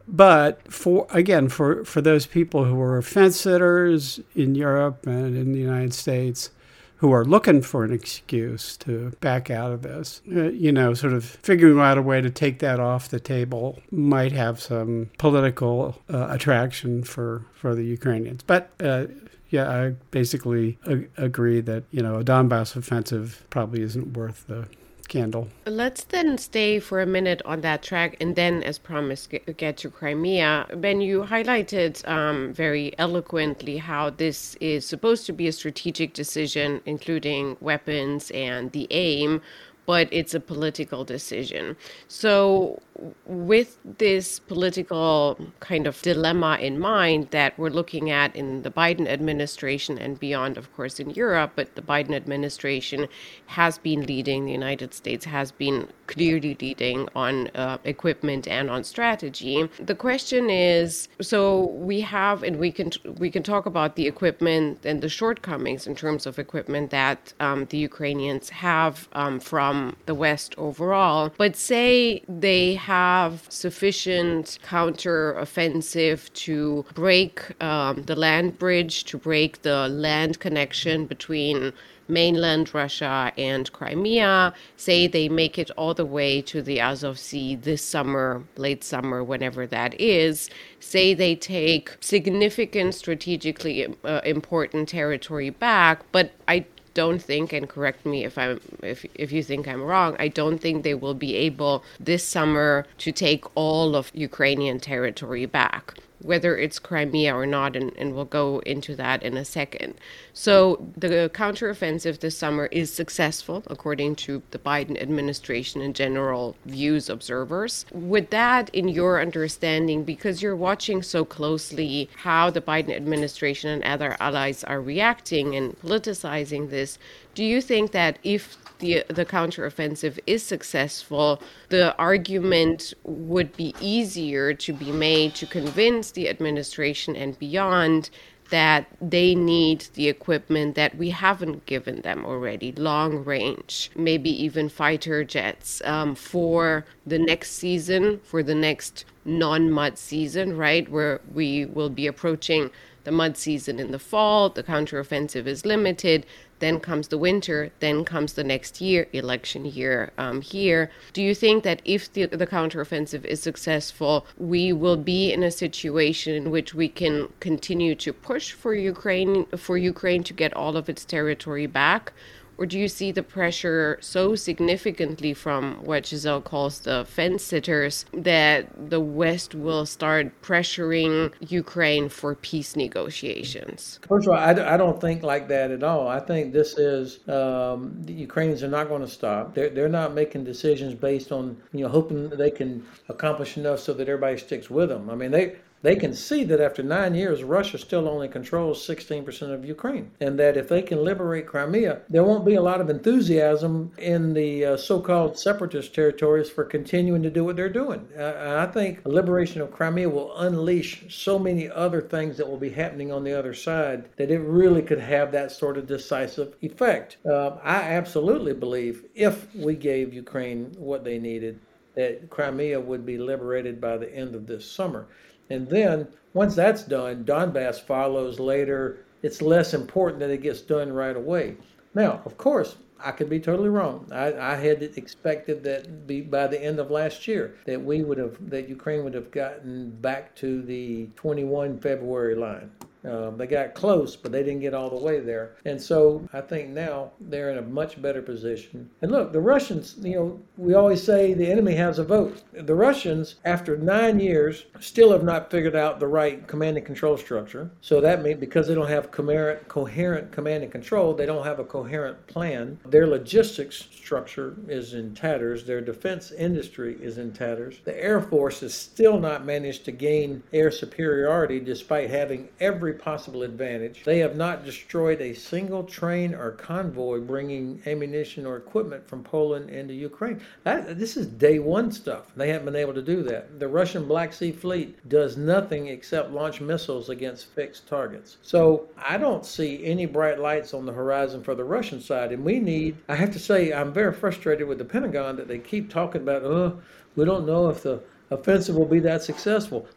But 0.08 0.72
for 0.72 1.08
again, 1.10 1.50
for, 1.50 1.84
for 1.84 2.02
those 2.02 2.26
people 2.26 2.66
who 2.66 2.80
are 2.82 3.02
fence 3.02 3.40
sitters 3.42 4.20
in 4.36 4.56
Europe 4.56 5.08
and 5.08 5.36
in 5.36 5.52
the 5.52 5.60
United 5.60 5.94
States 5.94 6.52
who 6.98 7.12
are 7.12 7.26
looking 7.26 7.62
for 7.62 7.84
an 7.84 7.92
excuse 7.92 8.78
to 8.78 9.12
back 9.20 9.50
out 9.50 9.72
of 9.72 9.82
this, 9.82 10.22
uh, 10.34 10.44
you 10.44 10.72
know, 10.72 10.94
sort 10.94 11.12
of 11.12 11.26
figuring 11.26 11.80
out 11.80 11.98
a 11.98 12.02
way 12.02 12.22
to 12.22 12.30
take 12.30 12.60
that 12.60 12.80
off 12.80 13.10
the 13.10 13.20
table 13.20 13.80
might 13.92 14.32
have 14.32 14.62
some 14.62 15.10
political 15.18 16.02
uh, 16.10 16.28
attraction 16.30 17.04
for, 17.04 17.46
for 17.54 17.76
the 17.76 17.84
Ukrainians. 17.84 18.44
But 18.44 18.70
uh, 18.82 19.08
yeah, 19.50 19.70
I 19.70 19.90
basically 20.12 20.78
ag- 20.88 21.10
agree 21.18 21.60
that, 21.62 21.84
you 21.92 22.02
know, 22.02 22.20
a 22.20 22.24
Donbass 22.24 22.76
offensive 22.76 23.46
probably 23.50 23.82
isn't 23.82 24.16
worth 24.16 24.48
the 24.48 24.68
candle. 25.08 25.48
Let's 25.66 26.04
then 26.04 26.38
stay 26.38 26.80
for 26.80 27.02
a 27.02 27.06
minute 27.06 27.42
on 27.46 27.62
that 27.62 27.84
track 27.84 28.18
and 28.20 28.36
then, 28.36 28.64
as 28.64 28.78
promised, 28.78 29.34
get, 29.58 29.78
to 29.78 29.90
Crimea. 29.90 30.68
Ben, 30.78 31.02
you 31.02 31.24
highlighted 31.24 32.08
um, 32.08 32.54
very 32.54 32.94
eloquently 32.98 33.78
how 33.78 34.10
this 34.10 34.56
is 34.62 34.86
supposed 34.86 35.26
to 35.26 35.34
be 35.34 35.48
a 35.48 35.52
strategic 35.52 36.14
decision, 36.14 36.82
including 36.86 37.58
weapons 37.62 38.32
and 38.32 38.72
the 38.72 38.88
aim, 38.92 39.42
but 39.86 40.08
it's 40.12 40.34
a 40.34 40.40
political 40.40 41.04
decision. 41.04 41.76
So, 42.08 42.82
with 43.26 43.78
this 43.98 44.40
political 44.40 45.38
kind 45.60 45.88
of 45.88 46.02
dilemma 46.02 46.58
in 46.62 46.80
mind 46.80 47.30
that 47.32 47.58
we're 47.58 47.70
looking 47.70 48.10
at 48.10 48.36
in 48.36 48.62
the 48.62 48.72
Biden 48.72 49.08
administration 49.08 49.98
and 49.98 50.20
beyond, 50.20 50.58
of 50.58 50.74
course, 50.76 51.00
in 51.00 51.10
Europe, 51.12 51.52
but 51.56 51.76
the 51.76 51.82
Biden 51.82 52.14
administration 52.14 53.08
has 53.48 53.78
been 53.78 54.06
leading, 54.06 54.46
the 54.46 54.52
United 54.52 54.94
States 54.94 55.26
has 55.26 55.52
been 55.52 55.88
clearly 56.08 56.58
leading 56.62 57.08
on 57.16 57.48
uh, 57.56 57.78
equipment 57.84 58.48
and 58.48 58.70
on 58.70 58.84
strategy. 58.84 59.70
The 59.80 59.96
question 59.96 60.50
is 60.50 61.08
so 61.22 61.66
we 61.68 62.02
have, 62.02 62.44
and 62.44 62.58
we 62.58 62.72
can, 62.72 62.92
we 63.18 63.30
can 63.30 63.44
talk 63.44 63.66
about 63.66 63.96
the 63.96 64.08
equipment 64.08 64.86
and 64.86 65.02
the 65.02 65.10
shortcomings 65.10 65.88
in 65.88 65.96
terms 65.96 66.26
of 66.26 66.40
equipment 66.40 66.92
that 66.92 67.34
um, 67.40 67.66
the 67.66 67.78
Ukrainians 67.78 68.50
have 68.50 69.10
um, 69.14 69.40
from 69.40 69.96
the 70.06 70.16
West 70.16 70.56
overall, 70.58 71.34
but 71.38 71.56
say 71.56 72.24
they 72.30 72.76
have 72.86 73.46
sufficient 73.50 74.60
counter-offensive 74.64 76.32
to 76.34 76.86
break 76.94 77.36
um, 77.64 78.04
the 78.04 78.16
land 78.16 78.60
bridge, 78.60 79.06
to 79.06 79.18
break 79.18 79.62
the 79.64 79.88
land 79.90 80.40
connection 80.40 81.06
between 81.08 81.74
mainland 82.08 82.72
Russia 82.74 83.32
and 83.38 83.72
Crimea. 83.72 84.54
Say 84.78 85.08
they 85.08 85.28
make 85.28 85.58
it 85.58 85.72
all 85.72 85.96
the 85.96 86.06
way 86.06 86.42
to 86.44 86.62
the 86.62 86.80
Azov 86.80 87.18
Sea 87.18 87.56
this 87.56 87.84
summer, 87.84 88.44
late 88.58 88.84
summer, 88.84 89.24
whenever 89.24 89.66
that 89.68 90.00
is. 90.00 90.50
Say 90.80 91.16
they 91.16 91.36
take 91.36 91.98
significant 92.00 92.94
strategically 92.94 93.88
uh, 94.04 94.22
important 94.24 94.90
territory 94.90 95.50
back, 95.50 96.04
but 96.12 96.34
I 96.48 96.66
don't 96.96 97.22
think, 97.22 97.54
and 97.54 97.70
correct 97.70 98.06
me 98.06 98.26
if 98.26 98.38
I'm 98.40 98.60
if 98.82 99.06
if 99.14 99.32
you 99.32 99.44
think 99.44 99.68
I'm 99.68 99.84
wrong, 99.84 100.16
I 100.18 100.28
don't 100.28 100.58
think 100.58 100.84
they 100.84 100.96
will 100.96 101.14
be 101.14 101.36
able 101.36 101.84
this 102.00 102.24
summer 102.24 102.88
to 103.00 103.12
take 103.12 103.44
all 103.54 103.96
of 103.96 104.12
Ukrainian 104.16 104.80
territory 104.80 105.46
back 105.46 105.94
whether 106.26 106.58
it's 106.58 106.80
Crimea 106.80 107.36
or 107.36 107.46
not, 107.46 107.76
and, 107.76 107.94
and 107.98 108.16
we'll 108.16 108.26
go 108.26 108.60
into 108.66 108.96
that 108.96 109.22
in 109.22 109.38
a 109.38 109.46
second. 109.46 109.94
So 110.34 110.88
the 110.98 111.30
counteroffensive 111.34 112.20
this 112.20 112.38
summer 112.38 112.66
is 112.68 112.92
successful, 112.92 113.64
according 113.68 114.16
to 114.18 114.42
the 114.52 114.60
Biden 114.60 115.02
administration 115.02 115.82
and 115.82 115.96
general 115.96 116.56
views 116.66 117.10
observers. 117.10 117.86
With 117.92 118.32
that, 118.32 118.70
in 118.70 118.88
your 118.88 119.22
understanding, 119.22 120.04
because 120.04 120.42
you're 120.42 120.56
watching 120.56 121.04
so 121.04 121.24
closely 121.24 122.10
how 122.16 122.50
the 122.50 122.62
Biden 122.62 122.96
administration 122.96 123.70
and 123.70 123.84
other 123.84 124.18
allies 124.20 124.64
are 124.64 124.82
reacting 124.82 125.56
and 125.56 125.80
politicizing 125.82 126.70
this, 126.70 126.98
do 127.36 127.44
you 127.44 127.62
think 127.62 127.92
that 127.92 128.18
if 128.24 128.58
the 128.86 129.14
the 129.14 129.26
counteroffensive 129.26 130.20
is 130.28 130.44
successful, 130.44 131.42
the 131.70 131.96
argument 131.98 132.94
would 133.04 133.56
be 133.58 133.74
easier 133.80 134.54
to 134.54 134.74
be 134.74 134.92
made 134.92 135.36
to 135.36 135.46
convince 135.46 136.12
the 136.12 136.30
administration 136.30 137.16
and 137.16 137.38
beyond 137.40 138.10
that 138.52 138.86
they 139.02 139.34
need 139.34 139.88
the 139.96 140.08
equipment 140.08 140.76
that 140.76 140.96
we 140.98 141.10
haven't 141.10 141.66
given 141.66 142.02
them 142.02 142.24
already 142.26 142.72
long 142.74 143.24
range, 143.24 143.90
maybe 143.96 144.30
even 144.30 144.70
fighter 144.70 145.24
jets 145.24 145.82
um, 145.84 146.14
for 146.14 146.86
the 147.08 147.18
next 147.18 147.54
season, 147.54 148.20
for 148.24 148.44
the 148.44 148.54
next 148.54 149.06
non 149.26 149.72
mud 149.72 149.98
season, 149.98 150.56
right? 150.56 150.88
Where 150.90 151.20
we 151.34 151.66
will 151.66 151.90
be 151.90 152.08
approaching 152.08 152.70
the 153.06 153.12
mud 153.12 153.38
season 153.38 153.80
in 153.80 153.92
the 153.92 154.00
fall, 154.00 154.50
the 154.50 154.64
counteroffensive 154.64 155.46
is 155.48 155.66
limited. 155.66 156.26
Then 156.60 156.80
comes 156.80 157.10
the 157.10 157.18
winter, 157.18 157.72
then 157.80 158.06
comes 158.06 158.34
the 158.34 158.44
next 158.44 158.80
year, 158.80 159.08
election 159.12 159.66
year 159.66 160.12
um, 160.18 160.42
here. 160.42 160.90
Do 161.14 161.22
you 161.22 161.36
think 161.36 161.64
that 161.64 161.82
if 161.86 162.12
the, 162.14 162.26
the 162.28 162.48
counteroffensive 162.48 163.26
is 163.26 163.42
successful, 163.42 164.26
we 164.38 164.72
will 164.72 164.98
be 164.98 165.34
in 165.34 165.44
a 165.44 165.52
situation 165.52 166.34
in 166.34 166.52
which 166.52 166.74
we 166.74 166.88
can 166.88 167.28
continue 167.42 167.94
to 167.96 168.14
push 168.14 168.54
for 168.54 168.74
Ukraine 168.74 169.46
for 169.58 169.78
Ukraine 169.78 170.24
to 170.24 170.34
get 170.34 170.54
all 170.54 170.78
of 170.78 170.90
its 170.90 171.06
territory 171.06 171.68
back? 171.68 172.14
Or 172.58 172.66
do 172.66 172.80
you 172.80 172.88
see 172.88 173.12
the 173.12 173.24
pressure 173.24 173.98
so 174.02 174.36
significantly 174.36 175.34
from 175.34 175.84
what 175.84 176.06
Giselle 176.06 176.42
calls 176.42 176.80
the 176.80 177.06
fence 177.06 177.44
sitters 177.44 178.06
that 178.14 178.90
the 178.90 179.00
West 179.00 179.54
will 179.54 179.86
start 179.86 180.42
pressuring 180.42 181.34
Ukraine 181.40 182.10
for 182.10 182.36
peace 182.36 182.76
negotiations? 182.76 184.00
First 184.08 184.28
of 184.28 184.34
all, 184.34 184.40
I, 184.40 184.52
I 184.52 184.78
don't 184.78 185.02
think 185.02 185.24
like 185.24 185.48
that 185.50 185.72
at 185.72 185.84
all. 185.84 186.08
I 186.08 186.20
think 186.20 186.54
this 186.54 186.78
is 186.78 187.28
um, 187.28 187.94
the 188.06 188.14
Ukrainians 188.14 188.64
are 188.64 188.70
not 188.70 188.88
going 188.88 189.02
to 189.02 189.08
stop. 189.08 189.54
They're, 189.54 189.70
they're 189.70 189.90
not 189.90 190.14
making 190.14 190.44
decisions 190.46 190.94
based 190.94 191.32
on, 191.32 191.58
you 191.74 191.82
know, 191.82 191.90
hoping 191.90 192.30
they 192.30 192.52
can 192.52 192.86
accomplish 193.10 193.58
enough 193.58 193.80
so 193.80 193.94
that 193.94 194.08
everybody 194.08 194.38
sticks 194.38 194.70
with 194.70 194.90
them. 194.90 195.10
I 195.10 195.16
mean, 195.16 195.32
they, 195.32 195.56
they 195.86 195.96
can 195.96 196.14
see 196.14 196.44
that 196.46 196.60
after 196.60 196.82
nine 196.82 197.14
years, 197.14 197.44
Russia 197.44 197.78
still 197.78 198.08
only 198.08 198.28
controls 198.28 198.86
16% 198.88 199.54
of 199.54 199.66
Ukraine. 199.66 200.12
And 200.20 200.40
that 200.40 200.58
if 200.58 200.68
they 200.68 200.82
can 200.82 201.04
liberate 201.04 201.48
Crimea, 201.48 202.02
there 202.10 202.24
won't 202.24 202.46
be 202.46 202.56
a 202.56 202.62
lot 202.62 202.82
of 202.82 202.90
enthusiasm 202.90 203.92
in 203.98 204.34
the 204.34 204.66
uh, 204.66 204.78
so 204.78 205.00
called 205.00 205.38
separatist 205.38 205.94
territories 205.94 206.50
for 206.50 206.64
continuing 206.64 207.22
to 207.24 207.30
do 207.30 207.44
what 207.44 207.56
they're 207.56 207.70
doing. 207.70 208.08
Uh, 208.18 208.66
I 208.68 208.72
think 208.72 209.06
liberation 209.06 209.62
of 209.62 209.72
Crimea 209.72 210.10
will 210.10 210.36
unleash 210.38 211.06
so 211.10 211.38
many 211.38 211.70
other 211.70 212.02
things 212.02 212.38
that 212.38 212.50
will 212.50 212.58
be 212.58 212.72
happening 212.72 213.12
on 213.12 213.24
the 213.24 213.38
other 213.38 213.54
side 213.54 214.10
that 214.18 214.32
it 214.32 214.40
really 214.40 214.82
could 214.82 215.00
have 215.00 215.32
that 215.32 215.52
sort 215.52 215.78
of 215.78 215.88
decisive 215.88 216.56
effect. 216.62 217.18
Uh, 217.26 217.58
I 217.64 217.82
absolutely 217.94 218.54
believe 218.54 219.06
if 219.14 219.54
we 219.56 219.76
gave 219.76 220.14
Ukraine 220.14 220.76
what 220.78 221.04
they 221.04 221.20
needed, 221.20 221.60
that 221.96 222.30
Crimea 222.30 222.80
would 222.80 223.06
be 223.06 223.18
liberated 223.18 223.80
by 223.80 223.98
the 223.98 224.14
end 224.14 224.36
of 224.36 224.48
this 224.48 224.70
summer. 224.70 225.08
And 225.50 225.68
then 225.68 226.08
once 226.34 226.56
that's 226.56 226.84
done, 226.84 227.24
Donbass 227.24 227.80
follows 227.80 228.40
later. 228.40 229.06
It's 229.22 229.42
less 229.42 229.74
important 229.74 230.20
that 230.20 230.30
it 230.30 230.42
gets 230.42 230.62
done 230.62 230.92
right 230.92 231.16
away. 231.16 231.58
Now, 231.94 232.22
of 232.26 232.38
course, 232.38 232.76
I 233.00 233.12
could 233.12 233.30
be 233.30 233.40
totally 233.40 233.70
wrong. 233.70 234.08
I, 234.12 234.34
I 234.34 234.56
had 234.56 234.82
expected 234.84 235.64
that 235.64 236.08
be 236.08 236.22
by 236.22 236.48
the 236.48 236.62
end 236.62 236.80
of 236.80 236.92
last 236.92 237.28
year 237.28 237.56
that 237.66 237.82
we 237.82 238.04
would 238.04 238.18
have 238.18 238.38
that 238.50 238.70
Ukraine 238.70 239.04
would 239.04 239.14
have 239.14 239.32
gotten 239.32 239.92
back 240.02 240.36
to 240.38 240.62
the 240.62 241.08
21 241.16 241.80
February 241.80 242.36
line. 242.36 242.72
Um, 243.06 243.38
they 243.38 243.48
got 243.48 243.74
close, 243.74 244.16
but 244.16 244.32
they 244.32 244.44
didn't 244.44 244.62
get 244.62 244.74
all 244.74 244.90
the 244.90 245.04
way 245.04 245.20
there. 245.20 245.56
And 245.66 245.82
so 245.82 246.28
I 246.34 246.42
think 246.42 246.70
now 246.70 247.12
they're 247.20 247.52
in 247.52 247.58
a 247.58 247.62
much 247.62 248.02
better 248.02 248.22
position. 248.22 248.90
And 249.02 249.12
look, 249.12 249.32
the 249.32 249.40
Russians, 249.40 249.96
you 250.02 250.16
know, 250.16 250.40
we 250.58 250.74
always 250.74 251.04
say 251.04 251.34
the 251.34 251.52
enemy 251.52 251.76
has 251.76 252.00
a 252.00 252.04
vote. 252.04 252.42
The 252.54 252.76
Russians, 252.76 253.36
after 253.46 253.78
nine 253.78 254.20
years, 254.20 254.66
still 254.80 255.12
have 255.12 255.24
not 255.24 255.52
figured 255.52 255.76
out 255.76 256.00
the 256.00 256.08
right 256.08 256.48
command 256.48 256.78
and 256.78 256.86
control 256.86 257.18
structure. 257.18 257.70
So 257.82 258.02
that 258.02 258.24
means 258.24 258.40
because 258.40 258.68
they 258.68 258.76
don't 258.76 258.90
have 258.90 259.12
coherent, 259.12 259.68
coherent 259.68 260.32
command 260.32 260.64
and 260.64 260.72
control, 260.72 261.14
they 261.14 261.26
don't 261.26 261.46
have 261.46 261.60
a 261.60 261.64
coherent 261.64 262.26
plan. 262.28 262.80
Their 262.86 263.08
logistics 263.08 263.88
structure 263.92 264.56
is 264.68 264.94
in 264.94 265.14
tatters. 265.14 265.66
Their 265.66 265.82
defense 265.82 266.32
industry 266.32 266.98
is 267.02 267.18
in 267.18 267.34
tatters. 267.34 267.80
The 267.84 268.02
Air 268.02 268.22
Force 268.22 268.62
has 268.62 268.74
still 268.74 269.20
not 269.20 269.46
managed 269.46 269.86
to 269.86 269.92
gain 269.92 270.44
air 270.54 270.72
superiority 270.72 271.60
despite 271.60 272.10
having 272.10 272.50
every 272.60 272.94
possible 272.96 273.44
advantage. 273.44 274.04
They 274.04 274.20
have 274.20 274.36
not 274.36 274.66
destroyed 274.66 275.22
a 275.22 275.34
single 275.34 275.84
train 275.84 276.34
or 276.34 276.52
convoy 276.52 277.20
bringing 277.20 277.82
ammunition 277.86 278.46
or 278.46 278.58
equipment 278.58 279.08
from 279.08 279.24
Poland 279.24 279.70
into 279.70 279.94
Ukraine. 279.94 280.42
That, 280.64 280.98
this 280.98 281.18
is 281.18 281.28
day 281.28 281.60
one 281.60 281.92
stuff. 281.92 282.32
They 282.36 282.50
haven't 282.50 282.66
been 282.66 282.76
able 282.76 282.94
to 282.94 283.02
do 283.02 283.24
that. 283.24 283.60
The 283.60 283.68
Russian 283.68 284.08
Black 284.08 284.34
Sea 284.34 284.52
Fleet 284.52 285.08
does 285.08 285.38
nothing 285.38 285.88
except 285.88 286.32
launch 286.32 286.62
missiles 286.62 287.10
against 287.10 287.48
fixed 287.48 287.88
targets. 287.88 288.38
So 288.42 288.88
I 288.98 289.18
don't 289.18 289.46
see 289.46 289.86
any 289.86 290.06
bright 290.06 290.40
lights 290.40 290.74
on 290.74 290.86
the 290.86 290.94
horizon 290.94 291.44
for 291.44 291.56
the 291.56 291.64
Russian 291.64 292.02
side. 292.02 292.32
And 292.32 292.44
we 292.44 292.60
need, 292.60 292.98
I 293.08 293.16
have 293.16 293.32
to 293.34 293.40
say, 293.40 293.74
I'm 293.74 293.94
very 293.94 294.14
frustrated 294.14 294.68
with 294.68 294.78
the 294.78 294.86
Pentagon 294.86 295.36
that 295.36 295.48
they 295.48 295.60
keep 295.60 295.90
talking 295.90 296.22
about, 296.22 296.44
oh, 296.44 296.80
we 297.16 297.26
don't 297.26 297.46
know 297.46 297.70
if 297.70 297.84
the 297.84 298.02
offensive 298.30 298.76
will 298.76 298.86
be 298.86 299.00
that 299.00 299.24
successful. 299.24 299.88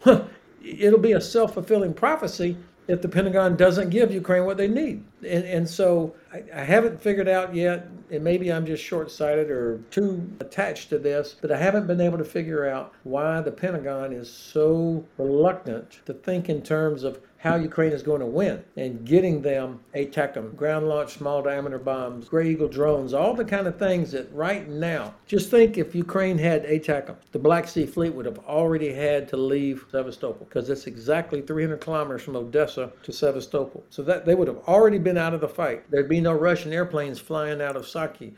It'll 0.63 0.99
be 0.99 1.13
a 1.13 1.21
self 1.21 1.55
fulfilling 1.55 1.95
prophecy 1.95 2.57
if 2.89 3.03
the 3.03 3.09
Pentagon 3.09 3.55
doesn't 3.55 3.91
give 3.91 4.11
Ukraine 4.13 4.45
what 4.45 4.57
they 4.57 4.67
need. 4.67 5.05
And, 5.23 5.45
and 5.45 5.69
so 5.69 6.15
I, 6.33 6.43
I, 6.55 6.63
haven't 6.63 7.01
figured 7.01 7.29
out 7.29 7.55
yet, 7.55 7.89
and 8.11 8.23
maybe 8.23 8.53
I'm 8.53 8.67
just 8.67 8.85
short 8.85 9.11
sighted 9.11 9.51
or 9.51 9.79
too 9.91 10.29
attached 10.41 10.91
to 10.91 10.99
this, 10.99 11.35
but 11.41 11.51
I 11.51 11.57
haven't 11.57 11.87
been 11.87 12.01
able 12.01 12.19
to 12.19 12.25
figure 12.25 12.69
out 12.69 12.93
why 13.03 13.41
the 13.41 13.51
Pentagon 13.51 14.13
is 14.13 14.31
so 14.31 15.05
reluctant 15.17 16.01
to 16.07 16.15
think 16.15 16.49
in 16.49 16.63
terms 16.63 17.03
of 17.03 17.21
how 17.39 17.55
Ukraine 17.55 17.93
is 17.93 18.03
going 18.03 18.21
to 18.21 18.27
win 18.27 18.63
and 18.77 19.05
getting 19.05 19.41
them 19.41 19.81
ATACMS, 19.95 20.57
ground 20.57 20.89
launched 20.89 21.19
small 21.19 21.41
diameter 21.41 21.79
bombs, 21.79 22.29
Gray 22.29 22.51
Eagle 22.51 22.69
drones, 22.69 23.15
all 23.15 23.33
the 23.33 23.45
kind 23.45 23.67
of 23.67 23.79
things 23.79 24.11
that 24.11 24.31
right 24.33 24.69
now, 24.69 25.15
just 25.27 25.51
think 25.51 25.79
if 25.79 25.95
Ukraine 25.95 26.37
had 26.37 26.65
ATACMS, 26.65 27.17
the 27.31 27.39
Black 27.39 27.69
Sea 27.69 27.87
Fleet 27.87 28.13
would 28.13 28.27
have 28.27 28.41
already 28.41 28.93
had 28.93 29.29
to 29.29 29.37
leave 29.37 29.87
Sevastopol 29.91 30.47
because 30.47 30.69
it's 30.69 30.89
exactly 30.89 31.41
300 31.41 31.81
kilometers 31.81 32.23
from 32.23 32.37
Odessa 32.37 32.91
to 33.05 33.13
Sevastopol. 33.13 33.85
So 33.89 34.03
that 34.03 34.27
they 34.27 34.35
would 34.35 34.49
have 34.49 34.59
already 34.67 34.99
been 34.99 35.08
out 35.17 35.33
of 35.35 35.41
the 35.41 35.49
fight. 35.49 35.91
There'd 35.91 36.09
be 36.09 36.21
no 36.21 36.33
Russian 36.33 36.73
airplanes 36.73 37.19
flying 37.19 37.63
out 37.63 37.77
of 37.77 37.87
Saki. 37.87 38.35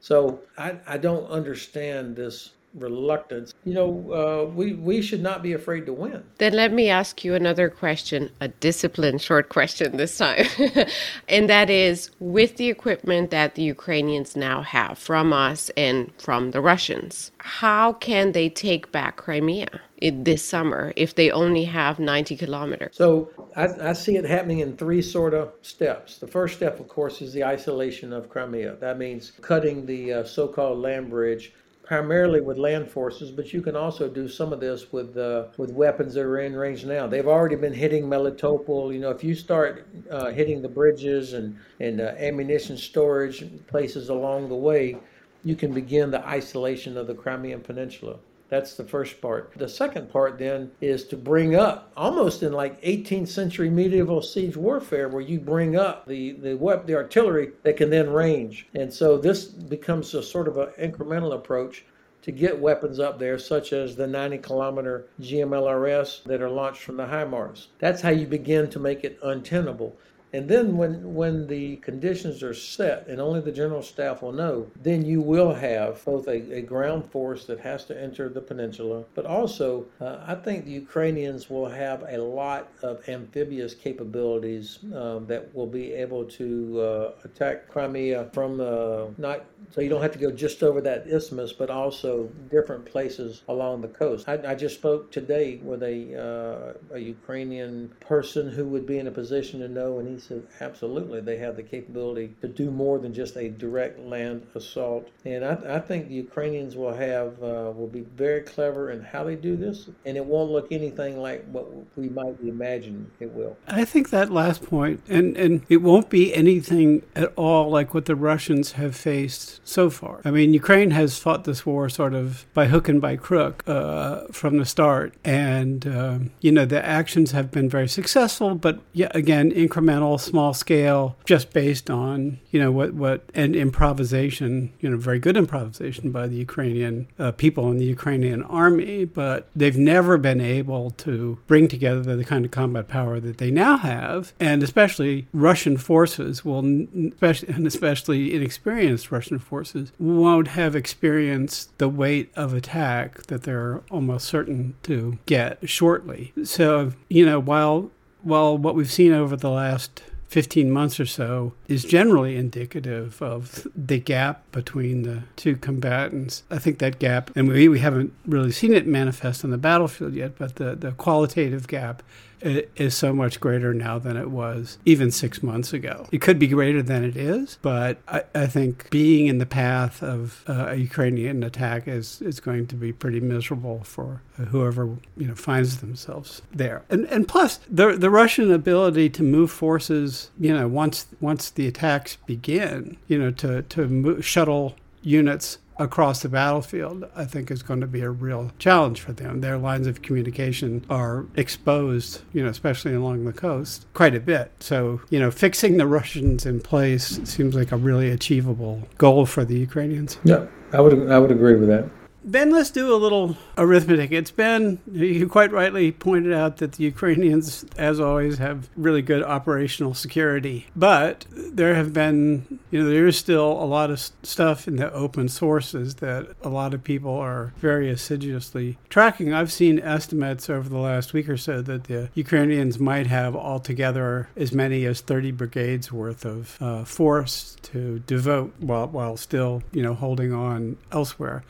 So 0.00 0.40
I, 0.56 0.78
I 0.86 0.98
don't 0.98 1.26
understand 1.26 2.16
this 2.16 2.50
reluctance. 2.74 3.54
You 3.64 3.74
know, 3.74 3.90
uh, 4.12 4.50
we 4.50 4.74
we 4.74 5.00
should 5.02 5.22
not 5.22 5.42
be 5.42 5.52
afraid 5.52 5.86
to 5.86 5.92
win. 5.92 6.24
Then 6.38 6.52
let 6.54 6.72
me 6.72 6.88
ask 6.88 7.24
you 7.24 7.34
another 7.34 7.68
question, 7.68 8.30
a 8.40 8.48
disciplined 8.48 9.22
short 9.22 9.48
question 9.48 9.96
this 9.96 10.18
time, 10.18 10.46
and 11.28 11.48
that 11.48 11.70
is, 11.70 12.10
with 12.20 12.56
the 12.56 12.68
equipment 12.68 13.30
that 13.30 13.54
the 13.54 13.62
Ukrainians 13.62 14.36
now 14.36 14.62
have 14.62 14.98
from 14.98 15.32
us 15.32 15.70
and 15.76 16.10
from 16.18 16.50
the 16.50 16.60
Russians, 16.60 17.30
how 17.38 17.92
can 17.92 18.32
they 18.32 18.48
take 18.48 18.90
back 18.92 19.16
Crimea? 19.16 19.80
this 20.12 20.44
summer 20.44 20.92
if 20.96 21.14
they 21.14 21.30
only 21.30 21.64
have 21.64 21.98
90 21.98 22.36
kilometers? 22.36 22.96
So 22.96 23.30
I, 23.56 23.90
I, 23.90 23.92
see 23.92 24.16
it 24.16 24.24
happening 24.24 24.58
in 24.58 24.76
three 24.76 25.00
sort 25.00 25.34
of 25.34 25.52
steps. 25.62 26.18
The 26.18 26.26
first 26.26 26.56
step, 26.56 26.78
of 26.78 26.88
course, 26.88 27.22
is 27.22 27.32
the 27.32 27.44
isolation 27.44 28.12
of 28.12 28.28
Crimea. 28.28 28.76
That 28.80 28.98
means 28.98 29.32
cutting 29.40 29.86
the 29.86 30.12
uh, 30.12 30.24
so 30.24 30.48
called 30.48 30.78
land 30.78 31.10
bridge 31.10 31.52
primarily 31.84 32.40
with 32.40 32.56
land 32.56 32.90
forces, 32.90 33.30
but 33.30 33.52
you 33.52 33.60
can 33.60 33.76
also 33.76 34.08
do 34.08 34.28
some 34.28 34.52
of 34.52 34.60
this 34.60 34.92
with 34.92 35.16
uh, 35.16 35.44
with 35.56 35.70
weapons 35.70 36.14
that 36.14 36.22
are 36.22 36.40
in 36.40 36.54
range 36.54 36.84
now. 36.84 37.06
They've 37.06 37.26
already 37.26 37.56
been 37.56 37.72
hitting 37.72 38.04
Melitopol. 38.04 38.92
You 38.92 39.00
know, 39.00 39.10
if 39.10 39.22
you 39.22 39.34
start 39.34 39.86
uh, 40.10 40.30
hitting 40.30 40.62
the 40.62 40.68
bridges 40.68 41.34
and 41.34 41.56
and 41.80 42.00
uh, 42.00 42.14
ammunition 42.18 42.76
storage 42.76 43.44
places 43.66 44.08
along 44.08 44.48
the 44.48 44.54
way, 44.54 44.96
you 45.44 45.56
can 45.56 45.72
begin 45.72 46.10
the 46.10 46.26
isolation 46.26 46.96
of 46.96 47.06
the 47.06 47.14
Crimean 47.14 47.60
Peninsula. 47.60 48.16
That's 48.48 48.74
the 48.74 48.84
first 48.84 49.20
part. 49.20 49.52
The 49.56 49.68
second 49.68 50.10
part 50.10 50.38
then 50.38 50.70
is 50.80 51.04
to 51.08 51.16
bring 51.16 51.54
up, 51.54 51.92
almost 51.96 52.42
in 52.42 52.52
like 52.52 52.80
18th 52.82 53.28
century 53.28 53.70
medieval 53.70 54.22
siege 54.22 54.56
warfare, 54.56 55.08
where 55.08 55.22
you 55.22 55.40
bring 55.40 55.76
up 55.76 56.06
the 56.06 56.32
the 56.32 56.54
weapon, 56.54 56.86
the 56.86 56.94
artillery 56.94 57.52
that 57.62 57.76
can 57.76 57.90
then 57.90 58.10
range. 58.10 58.66
And 58.74 58.92
so 58.92 59.16
this 59.16 59.44
becomes 59.44 60.14
a 60.14 60.22
sort 60.22 60.46
of 60.46 60.58
an 60.58 60.68
incremental 60.78 61.34
approach 61.34 61.84
to 62.22 62.32
get 62.32 62.58
weapons 62.58 62.98
up 62.98 63.18
there, 63.18 63.38
such 63.38 63.74
as 63.74 63.96
the 63.96 64.06
90 64.06 64.38
kilometer 64.38 65.06
GMLRS 65.20 66.24
that 66.24 66.40
are 66.40 66.48
launched 66.48 66.80
from 66.80 66.96
the 66.96 67.04
HIMARS. 67.04 67.66
That's 67.78 68.00
how 68.00 68.10
you 68.10 68.26
begin 68.26 68.70
to 68.70 68.78
make 68.78 69.04
it 69.04 69.18
untenable. 69.22 69.94
And 70.34 70.48
then 70.48 70.76
when, 70.76 71.14
when 71.14 71.46
the 71.46 71.76
conditions 71.76 72.42
are 72.42 72.54
set 72.54 73.06
and 73.06 73.20
only 73.20 73.40
the 73.40 73.52
general 73.52 73.82
staff 73.82 74.20
will 74.20 74.32
know, 74.32 74.66
then 74.82 75.04
you 75.04 75.20
will 75.20 75.54
have 75.54 76.04
both 76.04 76.26
a, 76.26 76.56
a 76.56 76.60
ground 76.60 77.08
force 77.12 77.44
that 77.44 77.60
has 77.60 77.84
to 77.84 78.02
enter 78.02 78.28
the 78.28 78.40
peninsula, 78.40 79.04
but 79.14 79.26
also 79.26 79.86
uh, 80.00 80.24
I 80.26 80.34
think 80.34 80.64
the 80.64 80.72
Ukrainians 80.72 81.48
will 81.48 81.68
have 81.68 82.02
a 82.08 82.18
lot 82.18 82.72
of 82.82 83.08
amphibious 83.08 83.74
capabilities 83.76 84.80
um, 84.92 85.24
that 85.26 85.54
will 85.54 85.68
be 85.68 85.92
able 85.92 86.24
to 86.24 86.80
uh, 86.80 87.12
attack 87.22 87.68
Crimea 87.68 88.30
from 88.32 88.60
uh, 88.60 89.06
not 89.16 89.44
so 89.70 89.80
you 89.80 89.88
don't 89.88 90.02
have 90.02 90.12
to 90.12 90.18
go 90.18 90.30
just 90.30 90.62
over 90.62 90.80
that 90.82 91.06
isthmus, 91.06 91.52
but 91.52 91.70
also 91.70 92.28
different 92.50 92.84
places 92.84 93.42
along 93.48 93.80
the 93.80 93.88
coast. 93.88 94.28
I, 94.28 94.38
I 94.46 94.54
just 94.54 94.76
spoke 94.76 95.10
today 95.10 95.56
with 95.62 95.82
a, 95.82 96.76
uh, 96.92 96.94
a 96.94 96.98
Ukrainian 96.98 97.92
person 98.00 98.50
who 98.50 98.66
would 98.66 98.86
be 98.86 98.98
in 98.98 99.06
a 99.06 99.10
position 99.10 99.60
to 99.60 99.68
know, 99.68 99.98
and 99.98 100.08
he 100.08 100.18
said, 100.28 100.42
absolutely, 100.60 101.20
they 101.20 101.36
have 101.38 101.56
the 101.56 101.62
capability 101.62 102.34
to 102.40 102.48
do 102.48 102.70
more 102.70 102.98
than 102.98 103.12
just 103.12 103.36
a 103.36 103.48
direct 103.48 103.98
land 104.00 104.46
assault. 104.54 105.08
And 105.24 105.44
I, 105.44 105.76
I 105.76 105.80
think 105.80 106.08
the 106.08 106.14
Ukrainians 106.14 106.76
will 106.76 106.94
have 106.94 107.42
uh, 107.42 107.72
will 107.74 107.90
be 107.92 108.00
very 108.00 108.40
clever 108.42 108.90
in 108.90 109.02
how 109.02 109.24
they 109.24 109.36
do 109.36 109.56
this, 109.56 109.88
and 110.06 110.16
it 110.16 110.24
won't 110.24 110.50
look 110.50 110.68
anything 110.70 111.20
like 111.20 111.44
what 111.50 111.66
we 111.96 112.08
might 112.08 112.40
imagine 112.40 113.10
it 113.20 113.30
will. 113.32 113.56
I 113.66 113.84
think 113.84 114.10
that 114.10 114.30
last 114.30 114.62
point, 114.62 115.00
and 115.08 115.36
and 115.36 115.62
it 115.68 115.78
won't 115.78 116.10
be 116.10 116.34
anything 116.34 117.02
at 117.14 117.32
all 117.36 117.70
like 117.70 117.94
what 117.94 118.06
the 118.06 118.16
Russians 118.16 118.72
have 118.72 118.96
faced 118.96 119.60
so 119.66 119.90
far. 119.90 120.20
I 120.24 120.30
mean, 120.30 120.54
Ukraine 120.54 120.92
has 120.92 121.18
fought 121.18 121.44
this 121.44 121.64
war 121.66 121.88
sort 121.88 122.14
of 122.14 122.46
by 122.54 122.66
hook 122.66 122.88
and 122.88 123.00
by 123.00 123.16
crook 123.16 123.62
uh, 123.66 124.26
from 124.32 124.58
the 124.58 124.66
start, 124.66 125.14
and 125.24 125.86
um, 125.86 126.30
you 126.40 126.52
know 126.52 126.64
the 126.64 126.84
actions 126.84 127.32
have 127.32 127.50
been 127.50 127.68
very 127.68 127.88
successful, 127.88 128.54
but 128.54 128.80
yeah, 128.92 129.10
again, 129.14 129.50
incremental, 129.52 130.13
small 130.18 130.54
scale, 130.54 131.16
just 131.24 131.52
based 131.52 131.90
on 131.90 132.38
you 132.50 132.60
know 132.60 132.70
what 132.70 132.94
what 132.94 133.24
and 133.34 133.54
improvisation, 133.56 134.72
you 134.80 134.90
know, 134.90 134.96
very 134.96 135.18
good 135.18 135.36
improvisation 135.36 136.10
by 136.10 136.26
the 136.26 136.36
Ukrainian 136.36 137.06
uh, 137.18 137.32
people 137.32 137.70
and 137.70 137.80
the 137.80 137.84
Ukrainian 137.84 138.42
army, 138.44 139.04
but 139.04 139.48
they've 139.54 139.76
never 139.76 140.18
been 140.18 140.40
able 140.40 140.90
to 140.90 141.38
bring 141.46 141.68
together 141.68 142.16
the 142.16 142.24
kind 142.24 142.44
of 142.44 142.50
combat 142.50 142.88
power 142.88 143.20
that 143.20 143.38
they 143.38 143.50
now 143.50 143.76
have, 143.76 144.32
and 144.40 144.62
especially 144.62 145.26
Russian 145.32 145.76
forces 145.76 146.44
will, 146.44 146.64
especially 147.12 147.48
and 147.54 147.66
especially 147.66 148.34
inexperienced 148.34 149.10
Russian 149.10 149.38
forces 149.38 149.92
won't 149.98 150.48
have 150.48 150.74
experienced 150.76 151.76
the 151.78 151.88
weight 151.88 152.30
of 152.36 152.54
attack 152.54 153.26
that 153.26 153.42
they're 153.42 153.82
almost 153.90 154.26
certain 154.26 154.74
to 154.82 155.18
get 155.26 155.68
shortly. 155.68 156.32
So, 156.44 156.92
you 157.08 157.24
know, 157.26 157.40
while 157.40 157.90
while 158.24 158.56
what 158.56 158.74
we've 158.74 158.90
seen 158.90 159.12
over 159.12 159.36
the 159.36 159.50
last 159.50 160.02
15 160.28 160.68
months 160.70 160.98
or 160.98 161.06
so 161.06 161.52
is 161.68 161.84
generally 161.84 162.36
indicative 162.36 163.22
of 163.22 163.68
the 163.76 164.00
gap 164.00 164.42
between 164.50 165.02
the 165.02 165.22
two 165.36 165.54
combatants. 165.54 166.42
I 166.50 166.58
think 166.58 166.80
that 166.80 166.98
gap, 166.98 167.30
and 167.36 167.46
we, 167.46 167.68
we 167.68 167.78
haven't 167.78 168.12
really 168.26 168.50
seen 168.50 168.72
it 168.72 168.84
manifest 168.84 169.44
on 169.44 169.52
the 169.52 169.58
battlefield 169.58 170.14
yet, 170.14 170.36
but 170.36 170.56
the, 170.56 170.74
the 170.74 170.90
qualitative 170.90 171.68
gap 171.68 172.02
is 172.40 172.94
so 172.94 173.12
much 173.12 173.40
greater 173.40 173.72
now 173.74 173.98
than 173.98 174.16
it 174.16 174.30
was 174.30 174.78
even 174.84 175.10
six 175.10 175.42
months 175.42 175.72
ago. 175.72 176.06
It 176.12 176.20
could 176.20 176.38
be 176.38 176.46
greater 176.46 176.82
than 176.82 177.04
it 177.04 177.16
is, 177.16 177.58
but 177.62 177.98
I, 178.08 178.24
I 178.34 178.46
think 178.46 178.90
being 178.90 179.26
in 179.26 179.38
the 179.38 179.46
path 179.46 180.02
of 180.02 180.44
uh, 180.48 180.66
a 180.68 180.74
Ukrainian 180.74 181.42
attack 181.42 181.88
is, 181.88 182.20
is 182.22 182.40
going 182.40 182.66
to 182.68 182.74
be 182.74 182.92
pretty 182.92 183.20
miserable 183.20 183.82
for 183.84 184.22
whoever 184.36 184.96
you 185.16 185.28
know 185.28 185.34
finds 185.34 185.78
themselves 185.78 186.42
there. 186.52 186.82
And 186.90 187.06
and 187.06 187.26
plus 187.28 187.60
the 187.70 187.96
the 187.96 188.10
Russian 188.10 188.50
ability 188.52 189.10
to 189.10 189.22
move 189.22 189.50
forces, 189.50 190.30
you 190.38 190.52
know, 190.52 190.68
once 190.68 191.06
once 191.20 191.50
the 191.50 191.66
attacks 191.66 192.16
begin, 192.26 192.96
you 193.08 193.18
know, 193.18 193.30
to 193.32 193.62
to 193.62 194.20
shuttle 194.22 194.74
units 195.02 195.58
across 195.78 196.22
the 196.22 196.28
battlefield, 196.28 197.04
I 197.16 197.24
think 197.24 197.50
is 197.50 197.62
going 197.62 197.80
to 197.80 197.86
be 197.86 198.00
a 198.00 198.10
real 198.10 198.52
challenge 198.58 199.00
for 199.00 199.12
them. 199.12 199.40
Their 199.40 199.58
lines 199.58 199.86
of 199.86 200.02
communication 200.02 200.84
are 200.88 201.26
exposed, 201.36 202.22
you 202.32 202.42
know, 202.42 202.48
especially 202.48 202.94
along 202.94 203.24
the 203.24 203.32
coast, 203.32 203.86
quite 203.94 204.14
a 204.14 204.20
bit. 204.20 204.52
So, 204.60 205.00
you 205.10 205.18
know, 205.18 205.30
fixing 205.30 205.76
the 205.76 205.86
Russians 205.86 206.46
in 206.46 206.60
place 206.60 207.20
seems 207.24 207.54
like 207.54 207.72
a 207.72 207.76
really 207.76 208.10
achievable 208.10 208.86
goal 208.98 209.26
for 209.26 209.44
the 209.44 209.58
Ukrainians. 209.58 210.18
Yeah, 210.24 210.46
I 210.72 210.80
would 210.80 211.10
I 211.10 211.18
would 211.18 211.30
agree 211.30 211.56
with 211.56 211.68
that. 211.68 211.88
Ben, 212.26 212.50
let's 212.50 212.70
do 212.70 212.94
a 212.94 212.96
little 212.96 213.36
arithmetic. 213.58 214.10
It's 214.10 214.30
been, 214.30 214.78
you 214.90 215.28
quite 215.28 215.52
rightly 215.52 215.92
pointed 215.92 216.32
out 216.32 216.56
that 216.56 216.72
the 216.72 216.84
Ukrainians, 216.84 217.66
as 217.76 218.00
always, 218.00 218.38
have 218.38 218.70
really 218.76 219.02
good 219.02 219.22
operational 219.22 219.92
security. 219.92 220.66
But 220.74 221.26
there 221.30 221.74
have 221.74 221.92
been, 221.92 222.60
you 222.70 222.82
know, 222.82 222.88
there 222.88 223.06
is 223.06 223.18
still 223.18 223.52
a 223.52 223.66
lot 223.66 223.90
of 223.90 224.00
stuff 224.22 224.66
in 224.66 224.76
the 224.76 224.90
open 224.94 225.28
sources 225.28 225.96
that 225.96 226.28
a 226.42 226.48
lot 226.48 226.72
of 226.72 226.82
people 226.82 227.14
are 227.14 227.52
very 227.58 227.90
assiduously 227.90 228.78
tracking. 228.88 229.34
I've 229.34 229.52
seen 229.52 229.78
estimates 229.78 230.48
over 230.48 230.66
the 230.66 230.78
last 230.78 231.12
week 231.12 231.28
or 231.28 231.36
so 231.36 231.60
that 231.60 231.84
the 231.84 232.08
Ukrainians 232.14 232.78
might 232.78 233.06
have 233.06 233.36
altogether 233.36 234.30
as 234.34 234.50
many 234.50 234.86
as 234.86 235.02
30 235.02 235.32
brigades 235.32 235.92
worth 235.92 236.24
of 236.24 236.56
uh, 236.62 236.84
force 236.84 237.58
to 237.64 237.98
devote 238.06 238.54
while, 238.60 238.88
while 238.88 239.18
still, 239.18 239.62
you 239.72 239.82
know, 239.82 239.92
holding 239.92 240.32
on 240.32 240.78
elsewhere. 240.90 241.44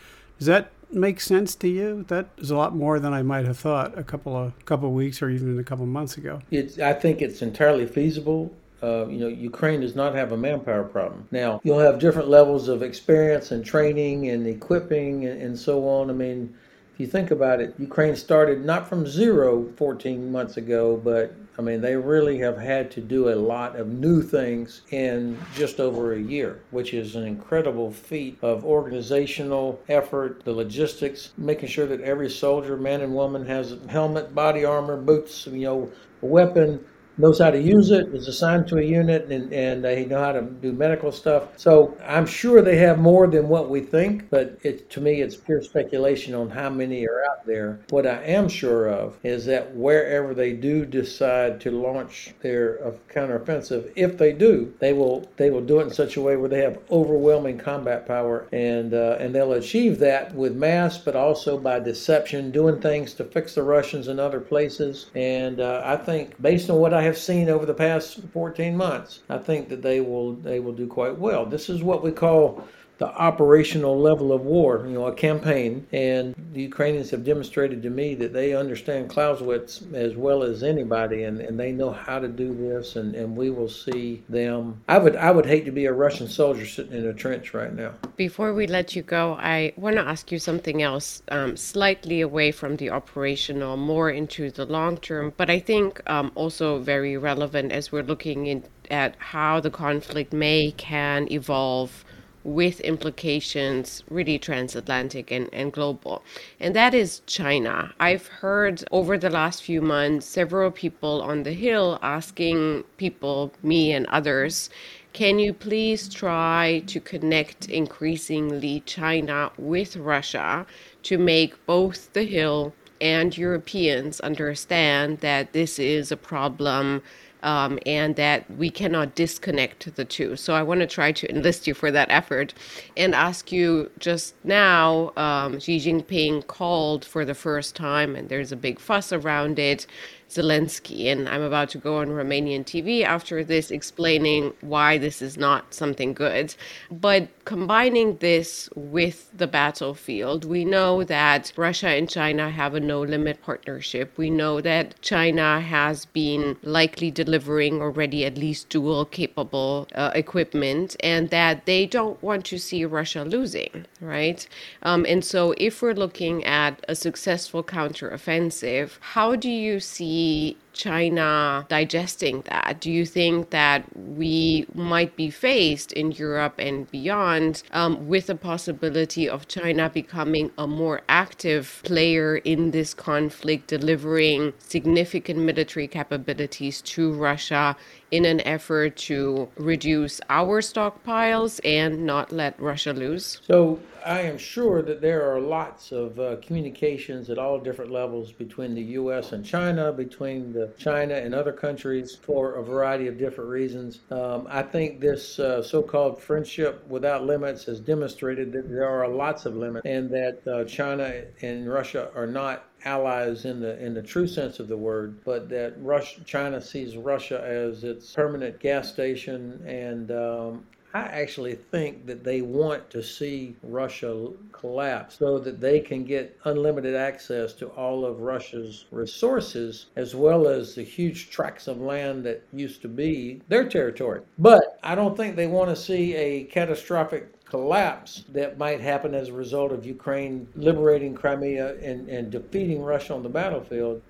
Does 0.44 0.48
that 0.48 0.72
make 0.92 1.22
sense 1.22 1.54
to 1.54 1.68
you? 1.68 2.04
That 2.08 2.26
is 2.36 2.50
a 2.50 2.56
lot 2.56 2.76
more 2.76 3.00
than 3.00 3.14
I 3.14 3.22
might 3.22 3.46
have 3.46 3.56
thought 3.56 3.96
a 3.98 4.04
couple 4.04 4.36
of 4.36 4.52
couple 4.66 4.90
of 4.90 4.94
weeks 4.94 5.22
or 5.22 5.30
even 5.30 5.58
a 5.58 5.64
couple 5.64 5.84
of 5.84 5.88
months 5.88 6.18
ago. 6.18 6.40
It's, 6.50 6.78
I 6.78 6.92
think 6.92 7.22
it's 7.22 7.40
entirely 7.40 7.86
feasible. 7.86 8.52
Uh, 8.82 9.06
you 9.06 9.20
know, 9.20 9.28
Ukraine 9.28 9.80
does 9.80 9.94
not 9.94 10.14
have 10.14 10.32
a 10.32 10.36
manpower 10.36 10.84
problem. 10.84 11.26
Now, 11.30 11.62
you'll 11.64 11.78
have 11.78 11.98
different 11.98 12.28
levels 12.28 12.68
of 12.68 12.82
experience 12.82 13.52
and 13.52 13.64
training 13.64 14.28
and 14.28 14.46
equipping 14.46 15.24
and, 15.24 15.40
and 15.40 15.58
so 15.58 15.88
on. 15.88 16.10
I 16.10 16.12
mean, 16.12 16.54
if 16.92 17.00
you 17.00 17.06
think 17.06 17.30
about 17.30 17.62
it, 17.62 17.74
Ukraine 17.78 18.14
started 18.14 18.66
not 18.66 18.86
from 18.86 19.06
zero 19.06 19.72
14 19.78 20.30
months 20.30 20.58
ago, 20.58 21.00
but 21.02 21.34
I 21.56 21.62
mean, 21.62 21.80
they 21.80 21.94
really 21.96 22.38
have 22.38 22.58
had 22.58 22.90
to 22.92 23.00
do 23.00 23.28
a 23.28 23.36
lot 23.36 23.76
of 23.76 23.86
new 23.86 24.22
things 24.22 24.82
in 24.90 25.38
just 25.54 25.78
over 25.78 26.12
a 26.12 26.18
year, 26.18 26.60
which 26.72 26.92
is 26.92 27.14
an 27.14 27.24
incredible 27.24 27.92
feat 27.92 28.38
of 28.42 28.64
organizational 28.64 29.80
effort, 29.88 30.44
the 30.44 30.52
logistics, 30.52 31.32
making 31.38 31.68
sure 31.68 31.86
that 31.86 32.00
every 32.00 32.28
soldier, 32.28 32.76
man 32.76 33.02
and 33.02 33.14
woman, 33.14 33.46
has 33.46 33.72
a 33.72 33.78
helmet, 33.88 34.34
body 34.34 34.64
armor, 34.64 34.96
boots, 34.96 35.46
you 35.46 35.60
know, 35.60 35.90
weapon, 36.20 36.84
knows 37.18 37.38
how 37.38 37.50
to 37.50 37.60
use 37.60 37.90
it, 37.90 38.08
is 38.14 38.28
assigned 38.28 38.66
to 38.68 38.78
a 38.78 38.82
unit, 38.82 39.26
and, 39.30 39.52
and 39.52 39.84
they 39.84 40.04
know 40.04 40.20
how 40.20 40.32
to 40.32 40.42
do 40.42 40.72
medical 40.72 41.12
stuff. 41.12 41.48
So 41.56 41.96
I'm 42.04 42.26
sure 42.26 42.62
they 42.62 42.76
have 42.78 42.98
more 42.98 43.26
than 43.26 43.48
what 43.48 43.70
we 43.70 43.80
think, 43.80 44.30
but 44.30 44.58
it, 44.62 44.90
to 44.90 45.00
me, 45.00 45.20
it's 45.20 45.36
pure 45.36 45.62
speculation 45.62 46.34
on 46.34 46.50
how 46.50 46.70
many 46.70 47.06
are 47.06 47.24
out 47.30 47.46
there. 47.46 47.80
What 47.90 48.06
I 48.06 48.22
am 48.24 48.48
sure 48.48 48.88
of 48.88 49.16
is 49.22 49.44
that 49.46 49.74
wherever 49.74 50.34
they 50.34 50.52
do 50.52 50.84
decide 50.84 51.60
to 51.62 51.70
launch 51.70 52.34
their 52.40 52.78
counteroffensive, 53.12 53.92
if 53.96 54.18
they 54.18 54.32
do, 54.32 54.74
they 54.78 54.92
will 54.92 55.28
they 55.36 55.50
will 55.50 55.60
do 55.60 55.80
it 55.80 55.84
in 55.84 55.90
such 55.90 56.16
a 56.16 56.20
way 56.20 56.36
where 56.36 56.48
they 56.48 56.62
have 56.62 56.78
overwhelming 56.90 57.58
combat 57.58 58.06
power, 58.06 58.48
and 58.52 58.94
uh, 58.94 59.16
and 59.20 59.34
they'll 59.34 59.52
achieve 59.52 59.98
that 60.00 60.34
with 60.34 60.54
mass, 60.54 60.98
but 60.98 61.16
also 61.16 61.58
by 61.58 61.78
deception, 61.78 62.50
doing 62.50 62.80
things 62.80 63.14
to 63.14 63.24
fix 63.24 63.54
the 63.54 63.62
Russians 63.62 64.08
in 64.08 64.18
other 64.18 64.40
places. 64.40 65.10
And 65.14 65.60
uh, 65.60 65.82
I 65.84 65.96
think, 65.96 66.40
based 66.42 66.70
on 66.70 66.78
what 66.78 66.94
I 66.94 67.03
have 67.04 67.16
seen 67.16 67.48
over 67.48 67.64
the 67.64 67.74
past 67.74 68.20
14 68.32 68.76
months, 68.76 69.20
I 69.28 69.38
think 69.38 69.68
that 69.68 69.82
they 69.82 70.00
will 70.00 70.34
they 70.34 70.60
will 70.60 70.72
do 70.72 70.86
quite 70.86 71.18
well. 71.18 71.46
This 71.46 71.70
is 71.70 71.82
what 71.82 72.02
we 72.02 72.10
call 72.10 72.66
the 72.98 73.06
operational 73.06 73.98
level 73.98 74.32
of 74.32 74.42
war, 74.42 74.84
you 74.86 74.94
know, 74.94 75.06
a 75.06 75.14
campaign. 75.14 75.86
And 75.92 76.34
the 76.52 76.62
Ukrainians 76.62 77.10
have 77.10 77.24
demonstrated 77.24 77.82
to 77.82 77.90
me 77.90 78.14
that 78.16 78.32
they 78.32 78.54
understand 78.54 79.10
Clausewitz 79.10 79.82
as 79.92 80.14
well 80.14 80.42
as 80.42 80.62
anybody, 80.62 81.24
and, 81.24 81.40
and 81.40 81.58
they 81.58 81.72
know 81.72 81.90
how 81.90 82.18
to 82.18 82.28
do 82.28 82.54
this. 82.54 82.96
And, 82.96 83.14
and 83.14 83.36
we 83.36 83.50
will 83.50 83.68
see 83.68 84.22
them. 84.28 84.80
I 84.88 84.98
would 84.98 85.16
I 85.16 85.30
would 85.30 85.46
hate 85.46 85.64
to 85.64 85.72
be 85.72 85.86
a 85.86 85.92
Russian 85.92 86.28
soldier 86.28 86.66
sitting 86.66 86.92
in 86.92 87.06
a 87.06 87.12
trench 87.12 87.52
right 87.52 87.74
now. 87.74 87.92
Before 88.16 88.54
we 88.54 88.66
let 88.66 88.94
you 88.94 89.02
go, 89.02 89.34
I 89.34 89.72
want 89.76 89.96
to 89.96 90.02
ask 90.02 90.30
you 90.30 90.38
something 90.38 90.82
else, 90.82 91.22
um, 91.28 91.56
slightly 91.56 92.20
away 92.20 92.52
from 92.52 92.76
the 92.76 92.90
operational, 92.90 93.76
more 93.76 94.10
into 94.10 94.50
the 94.50 94.66
long 94.66 94.98
term, 94.98 95.32
but 95.36 95.50
I 95.50 95.58
think 95.58 96.00
um, 96.08 96.30
also 96.34 96.78
very 96.78 97.16
relevant 97.16 97.72
as 97.72 97.90
we're 97.90 98.02
looking 98.02 98.46
in, 98.46 98.64
at 98.90 99.16
how 99.18 99.60
the 99.60 99.70
conflict 99.70 100.32
may 100.32 100.72
can 100.76 101.30
evolve 101.32 102.04
with 102.44 102.80
implications 102.80 104.04
really 104.08 104.38
transatlantic 104.38 105.30
and, 105.30 105.48
and 105.52 105.72
global. 105.72 106.22
And 106.60 106.76
that 106.76 106.94
is 106.94 107.22
China. 107.26 107.92
I've 107.98 108.26
heard 108.28 108.84
over 108.92 109.18
the 109.18 109.30
last 109.30 109.62
few 109.62 109.80
months 109.80 110.26
several 110.26 110.70
people 110.70 111.22
on 111.22 111.42
the 111.42 111.52
Hill 111.52 111.98
asking 112.02 112.84
people, 112.98 113.52
me 113.62 113.92
and 113.92 114.06
others, 114.06 114.70
can 115.14 115.38
you 115.38 115.52
please 115.52 116.08
try 116.08 116.82
to 116.86 117.00
connect 117.00 117.68
increasingly 117.68 118.80
China 118.80 119.50
with 119.56 119.96
Russia 119.96 120.66
to 121.04 121.18
make 121.18 121.64
both 121.66 122.12
the 122.12 122.24
Hill 122.24 122.74
and 123.00 123.36
Europeans 123.36 124.20
understand 124.20 125.18
that 125.20 125.52
this 125.52 125.78
is 125.78 126.10
a 126.10 126.16
problem 126.16 127.02
um, 127.44 127.78
and 127.86 128.16
that 128.16 128.50
we 128.56 128.70
cannot 128.70 129.14
disconnect 129.14 129.94
the 129.94 130.04
two. 130.04 130.34
So 130.34 130.54
I 130.54 130.62
want 130.62 130.80
to 130.80 130.86
try 130.86 131.12
to 131.12 131.30
enlist 131.30 131.66
you 131.66 131.74
for 131.74 131.90
that 131.92 132.10
effort 132.10 132.54
and 132.96 133.14
ask 133.14 133.52
you 133.52 133.90
just 133.98 134.34
now 134.42 135.12
um, 135.16 135.60
Xi 135.60 135.78
Jinping 135.78 136.46
called 136.46 137.04
for 137.04 137.24
the 137.24 137.34
first 137.34 137.76
time, 137.76 138.16
and 138.16 138.28
there's 138.28 138.50
a 138.50 138.56
big 138.56 138.80
fuss 138.80 139.12
around 139.12 139.58
it. 139.58 139.86
Zelensky. 140.34 141.06
And 141.06 141.28
I'm 141.28 141.42
about 141.42 141.68
to 141.70 141.78
go 141.78 141.98
on 141.98 142.08
Romanian 142.08 142.64
TV 142.64 143.04
after 143.04 143.44
this 143.44 143.70
explaining 143.70 144.52
why 144.60 144.98
this 144.98 145.22
is 145.22 145.36
not 145.36 145.72
something 145.72 146.12
good. 146.12 146.54
But 146.90 147.28
combining 147.44 148.16
this 148.16 148.68
with 148.74 149.30
the 149.36 149.46
battlefield, 149.46 150.44
we 150.44 150.64
know 150.64 151.04
that 151.04 151.52
Russia 151.56 151.88
and 151.88 152.08
China 152.08 152.50
have 152.50 152.74
a 152.74 152.80
no 152.80 153.02
limit 153.02 153.42
partnership. 153.42 154.16
We 154.16 154.30
know 154.30 154.60
that 154.60 155.00
China 155.02 155.60
has 155.60 156.06
been 156.06 156.56
likely 156.62 157.10
delivering 157.10 157.80
already 157.80 158.24
at 158.24 158.36
least 158.36 158.68
dual 158.70 159.04
capable 159.04 159.86
uh, 159.94 160.10
equipment 160.14 160.96
and 161.00 161.30
that 161.30 161.66
they 161.66 161.86
don't 161.86 162.20
want 162.22 162.44
to 162.46 162.58
see 162.58 162.84
Russia 162.84 163.22
losing, 163.24 163.86
right? 164.00 164.46
Um, 164.82 165.06
and 165.08 165.24
so 165.24 165.54
if 165.58 165.80
we're 165.80 165.94
looking 165.94 166.44
at 166.44 166.84
a 166.88 166.94
successful 166.94 167.62
counteroffensive, 167.62 168.98
how 169.00 169.36
do 169.36 169.50
you 169.50 169.78
see 169.78 170.23
the 170.24 170.56
China 170.74 171.64
digesting 171.68 172.42
that? 172.42 172.80
Do 172.80 172.90
you 172.90 173.06
think 173.06 173.50
that 173.50 173.84
we 173.96 174.66
might 174.74 175.16
be 175.16 175.30
faced 175.30 175.92
in 175.92 176.12
Europe 176.12 176.54
and 176.58 176.90
beyond 176.90 177.62
um, 177.72 178.08
with 178.08 178.26
the 178.26 178.34
possibility 178.34 179.28
of 179.28 179.48
China 179.48 179.88
becoming 179.88 180.50
a 180.58 180.66
more 180.66 181.02
active 181.08 181.80
player 181.84 182.36
in 182.38 182.72
this 182.72 182.92
conflict, 182.92 183.68
delivering 183.68 184.52
significant 184.58 185.38
military 185.38 185.88
capabilities 185.88 186.82
to 186.82 187.12
Russia 187.12 187.76
in 188.10 188.24
an 188.24 188.40
effort 188.42 188.96
to 188.96 189.48
reduce 189.56 190.20
our 190.30 190.60
stockpiles 190.60 191.60
and 191.64 192.04
not 192.04 192.30
let 192.30 192.58
Russia 192.60 192.92
lose? 192.92 193.40
So 193.46 193.80
I 194.04 194.20
am 194.20 194.38
sure 194.38 194.82
that 194.82 195.00
there 195.00 195.28
are 195.28 195.40
lots 195.40 195.90
of 195.90 196.20
uh, 196.20 196.36
communications 196.42 197.30
at 197.30 197.38
all 197.38 197.58
different 197.58 197.90
levels 197.90 198.32
between 198.32 198.74
the 198.74 198.82
U.S. 199.00 199.32
and 199.32 199.44
China, 199.44 199.92
between 199.92 200.52
the 200.52 200.63
China 200.78 201.14
and 201.14 201.34
other 201.34 201.52
countries 201.52 202.14
for 202.14 202.54
a 202.54 202.62
variety 202.62 203.06
of 203.06 203.18
different 203.18 203.50
reasons. 203.50 204.00
Um, 204.10 204.46
I 204.48 204.62
think 204.62 205.00
this 205.00 205.38
uh, 205.38 205.62
so-called 205.62 206.20
friendship 206.20 206.86
without 206.88 207.24
limits 207.24 207.64
has 207.64 207.80
demonstrated 207.80 208.52
that 208.52 208.68
there 208.68 208.88
are 208.88 209.08
lots 209.08 209.46
of 209.46 209.56
limits, 209.56 209.86
and 209.86 210.10
that 210.10 210.46
uh, 210.46 210.64
China 210.64 211.24
and 211.42 211.68
Russia 211.68 212.10
are 212.14 212.26
not 212.26 212.64
allies 212.84 213.46
in 213.46 213.60
the 213.60 213.82
in 213.82 213.94
the 213.94 214.02
true 214.02 214.26
sense 214.26 214.60
of 214.60 214.68
the 214.68 214.76
word, 214.76 215.18
but 215.24 215.48
that 215.48 215.74
Russia, 215.78 216.20
China 216.24 216.60
sees 216.60 216.96
Russia 216.96 217.42
as 217.42 217.84
its 217.84 218.12
permanent 218.12 218.60
gas 218.60 218.92
station, 218.92 219.62
and 219.66 220.10
um, 220.10 220.64
I 220.94 221.06
actually 221.06 221.56
think 221.56 222.06
that 222.06 222.22
they 222.22 222.40
want 222.40 222.88
to 222.90 223.02
see 223.02 223.56
Russia 223.64 224.28
collapse 224.52 225.18
so 225.18 225.40
that 225.40 225.60
they 225.60 225.80
can 225.80 226.04
get 226.04 226.38
unlimited 226.44 226.94
access 226.94 227.52
to 227.54 227.66
all 227.70 228.06
of 228.06 228.20
Russia's 228.20 228.84
resources 228.92 229.86
as 229.96 230.14
well 230.14 230.46
as 230.46 230.76
the 230.76 230.84
huge 230.84 231.30
tracts 231.30 231.66
of 231.66 231.80
land 231.80 232.22
that 232.24 232.44
used 232.52 232.80
to 232.82 232.88
be 232.88 233.42
their 233.48 233.68
territory. 233.68 234.20
But 234.38 234.78
I 234.84 234.94
don't 234.94 235.16
think 235.16 235.34
they 235.34 235.48
want 235.48 235.68
to 235.70 235.76
see 235.76 236.14
a 236.14 236.44
catastrophic 236.44 237.44
collapse 237.44 238.24
that 238.28 238.56
might 238.56 238.80
happen 238.80 239.14
as 239.14 239.28
a 239.28 239.32
result 239.32 239.72
of 239.72 239.84
Ukraine 239.84 240.46
liberating 240.54 241.12
Crimea 241.14 241.74
and, 241.82 242.08
and 242.08 242.30
defeating 242.30 242.82
Russia 242.82 243.14
on 243.14 243.24
the 243.24 243.28
battlefield. 243.28 244.00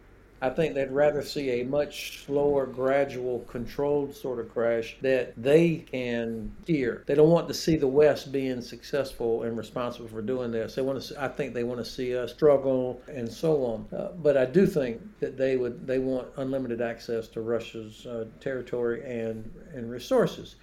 I 0.43 0.51
think 0.51 0.75
they'd 0.75 0.91
rather 0.91 1.23
see 1.23 1.61
a 1.61 1.65
much 1.65 2.25
slower, 2.25 2.67
gradual, 2.67 3.41
controlled 3.41 4.15
sort 4.15 4.39
of 4.39 4.53
crash 4.53 4.97
that 5.01 5.33
they 5.37 5.85
can 5.91 6.53
steer. 6.65 7.03
They 7.07 7.15
don't 7.15 7.31
want 7.31 7.49
to 7.49 7.55
see 7.55 7.77
the 7.77 7.87
West 7.89 8.31
being 8.31 8.61
successful 8.61 9.43
and 9.45 9.57
responsible 9.57 10.09
for 10.09 10.21
doing 10.21 10.51
this. 10.51 10.75
They 10.75 10.83
want 10.83 11.01
to. 11.01 11.09
See, 11.09 11.17
I 11.19 11.29
think 11.29 11.55
they 11.55 11.65
want 11.65 11.79
to 11.79 11.85
see 11.85 12.17
us 12.17 12.33
struggle 12.33 13.01
and 13.09 13.31
so 13.31 13.65
on. 13.65 13.99
Uh, 13.99 14.09
but 14.23 14.37
I 14.37 14.45
do 14.45 14.67
think 14.67 15.01
that 15.21 15.37
they 15.37 15.57
would. 15.57 15.87
They 15.87 15.99
want 15.99 16.29
unlimited 16.37 16.81
access 16.81 17.29
to 17.29 17.41
Russia's 17.41 18.07
uh, 18.07 18.27
territory 18.41 19.03
and 19.05 19.51
and 19.73 19.91
resources. 19.91 20.57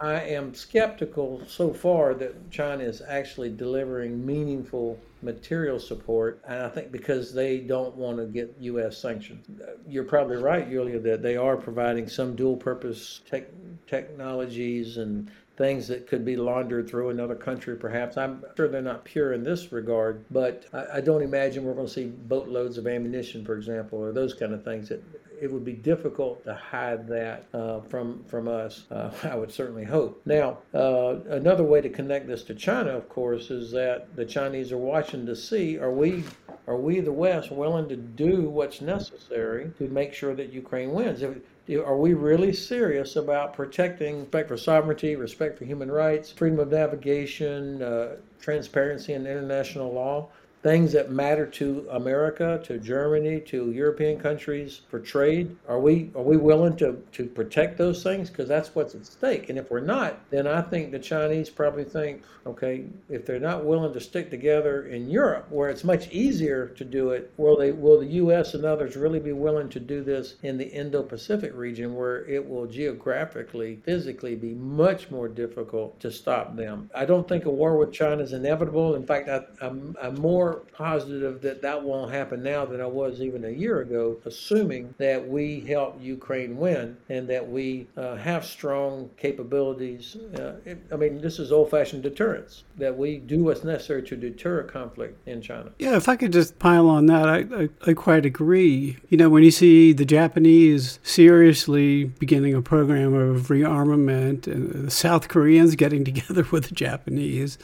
I 0.00 0.14
am 0.20 0.54
skeptical 0.54 1.42
so 1.46 1.74
far 1.74 2.14
that 2.14 2.50
China 2.50 2.84
is 2.84 3.02
actually 3.06 3.50
delivering 3.50 4.24
meaningful 4.24 4.98
material 5.20 5.78
support, 5.78 6.40
and 6.48 6.60
I 6.60 6.70
think 6.70 6.90
because 6.90 7.34
they 7.34 7.58
don't 7.58 7.94
want 7.96 8.16
to 8.16 8.24
get 8.24 8.56
U.S. 8.60 8.96
sanctions. 8.96 9.46
You're 9.86 10.04
probably 10.04 10.38
right, 10.38 10.68
Julia, 10.70 10.98
that 11.00 11.22
they 11.22 11.36
are 11.36 11.54
providing 11.54 12.08
some 12.08 12.34
dual 12.34 12.56
purpose 12.56 13.20
tech, 13.28 13.48
technologies 13.86 14.96
and 14.96 15.30
things 15.58 15.86
that 15.88 16.06
could 16.06 16.24
be 16.24 16.36
laundered 16.36 16.88
through 16.88 17.10
another 17.10 17.34
country, 17.34 17.76
perhaps. 17.76 18.16
I'm 18.16 18.42
sure 18.56 18.68
they're 18.68 18.80
not 18.80 19.04
pure 19.04 19.34
in 19.34 19.42
this 19.42 19.70
regard, 19.70 20.24
but 20.30 20.64
I, 20.72 20.86
I 20.94 21.00
don't 21.02 21.20
imagine 21.20 21.64
we're 21.64 21.74
going 21.74 21.86
to 21.86 21.92
see 21.92 22.06
boatloads 22.06 22.78
of 22.78 22.86
ammunition, 22.86 23.44
for 23.44 23.54
example, 23.54 23.98
or 23.98 24.12
those 24.12 24.32
kind 24.32 24.54
of 24.54 24.64
things 24.64 24.88
that 24.88 25.02
it 25.40 25.50
would 25.50 25.64
be 25.64 25.72
difficult 25.72 26.44
to 26.44 26.54
hide 26.54 27.08
that 27.08 27.46
uh, 27.54 27.80
from 27.80 28.24
from 28.24 28.48
us. 28.48 28.84
Uh, 28.90 29.10
I 29.24 29.34
would 29.34 29.52
certainly 29.52 29.84
hope. 29.84 30.20
Now, 30.24 30.58
uh, 30.74 31.16
another 31.28 31.64
way 31.64 31.80
to 31.80 31.88
connect 31.88 32.26
this 32.26 32.42
to 32.44 32.54
China, 32.54 32.90
of 32.90 33.08
course, 33.08 33.50
is 33.50 33.70
that 33.72 34.14
the 34.16 34.24
Chinese 34.24 34.72
are 34.72 34.78
watching 34.78 35.26
to 35.26 35.36
see 35.36 35.78
are 35.78 35.92
we 35.92 36.24
are 36.66 36.76
we 36.76 37.00
the 37.00 37.12
West 37.12 37.50
willing 37.50 37.88
to 37.88 37.96
do 37.96 38.48
what's 38.48 38.80
necessary 38.80 39.72
to 39.78 39.88
make 39.88 40.12
sure 40.12 40.34
that 40.34 40.52
Ukraine 40.52 40.92
wins? 40.92 41.22
If, 41.22 41.38
are 41.78 41.96
we 41.96 42.14
really 42.14 42.52
serious 42.52 43.16
about 43.16 43.54
protecting 43.54 44.20
respect 44.20 44.48
for 44.48 44.56
sovereignty, 44.56 45.14
respect 45.14 45.58
for 45.58 45.64
human 45.64 45.90
rights, 45.90 46.32
freedom 46.32 46.58
of 46.58 46.70
navigation, 46.70 47.80
uh, 47.82 48.16
transparency 48.40 49.12
in 49.12 49.26
international 49.26 49.92
law? 49.92 50.28
Things 50.62 50.92
that 50.92 51.10
matter 51.10 51.46
to 51.46 51.86
America, 51.90 52.60
to 52.64 52.78
Germany, 52.78 53.40
to 53.40 53.70
European 53.70 54.20
countries 54.20 54.82
for 54.88 55.00
trade? 55.00 55.56
Are 55.68 55.80
we 55.80 56.10
are 56.14 56.22
we 56.22 56.36
willing 56.36 56.76
to, 56.76 57.02
to 57.12 57.26
protect 57.26 57.78
those 57.78 58.02
things? 58.02 58.28
Because 58.28 58.48
that's 58.48 58.74
what's 58.74 58.94
at 58.94 59.06
stake. 59.06 59.48
And 59.48 59.58
if 59.58 59.70
we're 59.70 59.80
not, 59.80 60.18
then 60.30 60.46
I 60.46 60.60
think 60.60 60.90
the 60.90 60.98
Chinese 60.98 61.48
probably 61.48 61.84
think, 61.84 62.22
okay, 62.46 62.84
if 63.08 63.24
they're 63.24 63.40
not 63.40 63.64
willing 63.64 63.92
to 63.92 64.00
stick 64.00 64.30
together 64.30 64.86
in 64.86 65.08
Europe, 65.08 65.46
where 65.50 65.70
it's 65.70 65.84
much 65.84 66.10
easier 66.10 66.68
to 66.68 66.84
do 66.84 67.10
it, 67.10 67.32
will 67.36 67.56
they 67.56 67.72
will 67.72 68.00
the 68.00 68.06
US 68.06 68.54
and 68.54 68.64
others 68.64 68.96
really 68.96 69.20
be 69.20 69.32
willing 69.32 69.68
to 69.70 69.80
do 69.80 70.02
this 70.02 70.34
in 70.42 70.58
the 70.58 70.68
Indo-Pacific 70.68 71.52
region 71.54 71.94
where 71.94 72.26
it 72.26 72.46
will 72.46 72.66
geographically, 72.66 73.80
physically 73.84 74.34
be 74.34 74.54
much 74.54 75.10
more 75.10 75.28
difficult 75.28 75.98
to 76.00 76.10
stop 76.10 76.56
them? 76.56 76.90
I 76.94 77.06
don't 77.06 77.26
think 77.26 77.46
a 77.46 77.50
war 77.50 77.78
with 77.78 77.92
China 77.92 78.22
is 78.22 78.32
inevitable. 78.32 78.94
In 78.94 79.06
fact, 79.06 79.28
I, 79.28 79.44
I'm, 79.60 79.96
I'm 80.02 80.20
more 80.20 80.49
positive 80.54 81.40
that 81.42 81.62
that 81.62 81.82
won't 81.82 82.12
happen 82.12 82.42
now 82.42 82.64
than 82.64 82.80
I 82.80 82.86
was 82.86 83.20
even 83.20 83.44
a 83.44 83.50
year 83.50 83.80
ago, 83.80 84.16
assuming 84.24 84.94
that 84.98 85.26
we 85.26 85.60
help 85.60 85.98
Ukraine 86.00 86.56
win 86.56 86.96
and 87.08 87.28
that 87.28 87.48
we 87.48 87.86
uh, 87.96 88.16
have 88.16 88.44
strong 88.44 89.10
capabilities. 89.16 90.16
Uh, 90.38 90.54
I 90.92 90.96
mean, 90.96 91.20
this 91.20 91.38
is 91.38 91.52
old 91.52 91.70
fashioned 91.70 92.02
deterrence, 92.02 92.64
that 92.76 92.96
we 92.96 93.18
do 93.18 93.44
what's 93.44 93.64
necessary 93.64 94.02
to 94.04 94.16
deter 94.16 94.60
a 94.60 94.64
conflict 94.64 95.26
in 95.26 95.40
China. 95.42 95.70
Yeah, 95.78 95.96
if 95.96 96.08
I 96.08 96.16
could 96.16 96.32
just 96.32 96.58
pile 96.58 96.88
on 96.88 97.06
that, 97.06 97.28
I, 97.28 97.38
I, 97.54 97.68
I 97.86 97.94
quite 97.94 98.26
agree. 98.26 98.98
You 99.08 99.18
know, 99.18 99.28
when 99.28 99.42
you 99.42 99.50
see 99.50 99.92
the 99.92 100.04
Japanese 100.04 100.98
seriously 101.02 102.04
beginning 102.04 102.54
a 102.54 102.62
program 102.62 103.14
of 103.14 103.48
rearmament 103.48 104.46
and 104.46 104.86
the 104.86 104.90
South 104.90 105.28
Koreans 105.28 105.76
getting 105.76 106.04
together 106.10 106.46
with 106.50 106.68
the 106.68 106.74
Japanese, 106.74 107.58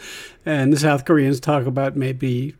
and 0.44 0.72
the 0.72 0.78
South 0.78 1.04
Koreans 1.04 1.40
talk 1.40 1.66
about 1.66 1.96
maybe 1.96 2.54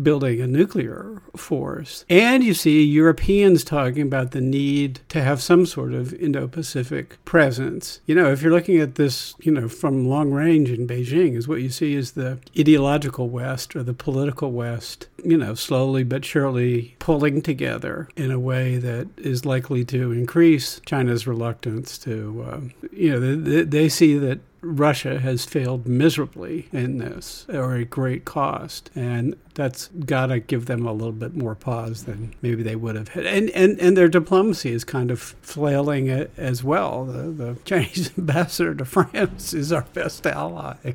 building 0.00 0.40
a 0.40 0.46
nuclear 0.46 1.22
force. 1.36 2.04
And 2.08 2.44
you 2.44 2.54
see 2.54 2.82
Europeans 2.82 3.64
talking 3.64 4.02
about 4.02 4.32
the 4.32 4.40
need 4.40 5.00
to 5.08 5.22
have 5.22 5.42
some 5.42 5.66
sort 5.66 5.92
of 5.92 6.12
Indo 6.14 6.48
Pacific 6.48 7.22
presence. 7.24 8.00
You 8.06 8.14
know, 8.14 8.30
if 8.30 8.42
you're 8.42 8.52
looking 8.52 8.78
at 8.78 8.96
this, 8.96 9.34
you 9.40 9.52
know, 9.52 9.68
from 9.68 10.08
long 10.08 10.32
range 10.32 10.70
in 10.70 10.86
Beijing, 10.86 11.36
is 11.36 11.48
what 11.48 11.62
you 11.62 11.70
see 11.70 11.94
is 11.94 12.12
the 12.12 12.38
ideological 12.58 13.28
West 13.28 13.74
or 13.74 13.82
the 13.82 13.94
political 13.94 14.52
West, 14.52 15.08
you 15.24 15.36
know, 15.36 15.54
slowly 15.54 16.04
but 16.04 16.24
surely 16.24 16.96
pulling 16.98 17.42
together 17.42 18.08
in 18.16 18.30
a 18.30 18.40
way 18.40 18.76
that 18.76 19.08
is 19.16 19.44
likely 19.44 19.84
to 19.84 20.12
increase 20.12 20.80
China's 20.86 21.26
reluctance 21.26 21.98
to, 21.98 22.44
uh, 22.46 22.60
you 22.92 23.10
know, 23.10 23.36
they, 23.36 23.62
they 23.62 23.88
see 23.88 24.18
that 24.18 24.40
Russia 24.62 25.18
has 25.18 25.44
failed 25.44 25.86
miserably 25.86 26.68
in 26.72 26.98
this 26.98 27.46
or 27.48 27.76
at 27.76 27.90
great 27.90 28.24
cost. 28.24 28.90
And 28.94 29.36
that's 29.54 29.88
got 29.88 30.26
to 30.26 30.40
give 30.40 30.66
them 30.66 30.86
a 30.86 30.92
little 30.92 31.12
bit 31.12 31.34
more 31.34 31.54
pause 31.54 32.04
than 32.04 32.34
maybe 32.40 32.62
they 32.62 32.76
would 32.76 32.96
have 32.96 33.08
had. 33.08 33.26
And, 33.26 33.50
and, 33.50 33.78
and 33.80 33.96
their 33.96 34.08
diplomacy 34.08 34.72
is 34.72 34.84
kind 34.84 35.10
of 35.10 35.20
flailing 35.20 36.08
as 36.10 36.64
well. 36.64 37.04
The, 37.04 37.22
the 37.30 37.58
Chinese 37.64 38.10
ambassador 38.16 38.74
to 38.74 38.84
France 38.84 39.52
is 39.52 39.72
our 39.72 39.82
best 39.92 40.26
ally 40.26 40.94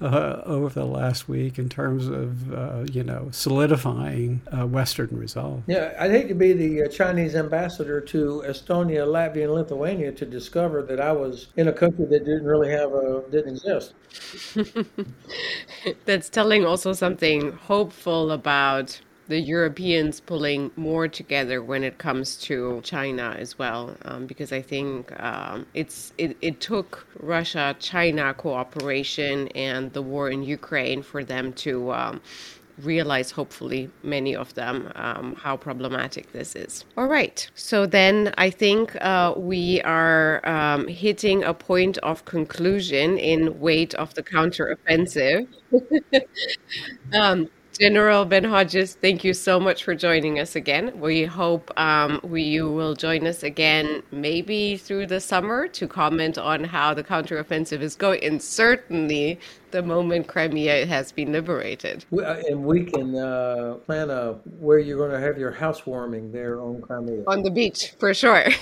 uh, 0.00 0.42
over 0.44 0.68
the 0.68 0.86
last 0.86 1.28
week 1.28 1.58
in 1.58 1.68
terms 1.68 2.06
of, 2.06 2.52
uh, 2.52 2.84
you 2.92 3.02
know, 3.02 3.28
solidifying 3.32 4.42
uh, 4.56 4.66
Western 4.66 5.08
resolve. 5.12 5.62
Yeah, 5.66 5.94
I'd 5.98 6.10
hate 6.10 6.28
to 6.28 6.34
be 6.34 6.52
the 6.52 6.84
uh, 6.84 6.88
Chinese 6.88 7.34
ambassador 7.34 8.00
to 8.00 8.44
Estonia, 8.46 9.06
Latvia, 9.06 9.44
and 9.44 9.54
Lithuania 9.54 10.12
to 10.12 10.26
discover 10.26 10.82
that 10.82 11.00
I 11.00 11.12
was 11.12 11.48
in 11.56 11.68
a 11.68 11.72
country 11.72 12.04
that 12.06 12.24
didn't 12.24 12.44
really 12.44 12.70
have 12.70 12.92
a 12.92 13.05
didn't 13.30 13.56
exist. 13.56 13.94
That's 16.04 16.28
telling 16.28 16.64
also 16.64 16.92
something 16.92 17.52
hopeful 17.52 18.30
about 18.30 19.00
the 19.28 19.40
Europeans 19.40 20.20
pulling 20.20 20.70
more 20.76 21.08
together 21.08 21.60
when 21.60 21.82
it 21.82 21.98
comes 21.98 22.36
to 22.36 22.80
China 22.84 23.34
as 23.36 23.58
well, 23.58 23.96
um, 24.04 24.26
because 24.26 24.52
I 24.52 24.62
think 24.62 25.18
um, 25.20 25.66
it's 25.74 26.12
it, 26.16 26.36
it 26.40 26.60
took 26.60 27.06
Russia 27.18 27.74
China 27.80 28.34
cooperation 28.34 29.48
and 29.48 29.92
the 29.92 30.02
war 30.02 30.30
in 30.30 30.42
Ukraine 30.44 31.02
for 31.02 31.24
them 31.24 31.52
to 31.54 31.92
um, 31.92 32.20
realize, 32.78 33.30
hopefully, 33.30 33.90
many 34.02 34.34
of 34.36 34.54
them, 34.54 34.92
um, 34.94 35.34
how 35.36 35.56
problematic 35.56 36.32
this 36.32 36.54
is. 36.54 36.84
All 36.96 37.08
right. 37.08 37.48
So 37.54 37.86
then 37.86 38.34
I 38.38 38.50
think 38.50 38.96
uh, 39.00 39.34
we 39.36 39.80
are 39.82 40.46
um, 40.48 40.86
hitting 40.88 41.44
a 41.44 41.54
point 41.54 41.98
of 41.98 42.24
conclusion 42.24 43.18
in 43.18 43.58
weight 43.60 43.94
of 43.94 44.14
the 44.14 44.22
counteroffensive. 44.22 45.48
um, 47.12 47.48
General 47.78 48.24
Ben 48.24 48.44
Hodges, 48.44 48.94
thank 48.94 49.22
you 49.22 49.34
so 49.34 49.60
much 49.60 49.84
for 49.84 49.94
joining 49.94 50.38
us 50.38 50.56
again. 50.56 50.98
We 50.98 51.24
hope 51.24 51.70
um, 51.78 52.20
we, 52.22 52.42
you 52.42 52.70
will 52.70 52.94
join 52.94 53.26
us 53.26 53.42
again 53.42 54.02
maybe 54.10 54.78
through 54.78 55.06
the 55.06 55.20
summer 55.20 55.68
to 55.68 55.86
comment 55.86 56.38
on 56.38 56.64
how 56.64 56.94
the 56.94 57.04
counteroffensive 57.04 57.82
is 57.82 57.94
going, 57.94 58.24
and 58.24 58.40
certainly 58.40 59.38
the 59.76 59.82
moment 59.82 60.26
Crimea 60.26 60.86
has 60.86 61.12
been 61.12 61.32
liberated. 61.32 62.06
Uh, 62.10 62.40
and 62.48 62.64
we 62.64 62.84
can 62.86 63.14
uh, 63.14 63.74
plan 63.84 64.08
a, 64.08 64.32
where 64.58 64.78
you're 64.78 64.96
going 64.96 65.10
to 65.10 65.20
have 65.20 65.36
your 65.36 65.50
housewarming 65.50 66.32
there 66.32 66.62
on 66.62 66.80
Crimea. 66.80 67.24
On 67.26 67.42
the 67.42 67.50
beach, 67.50 67.92
for 67.98 68.14
sure. 68.14 68.44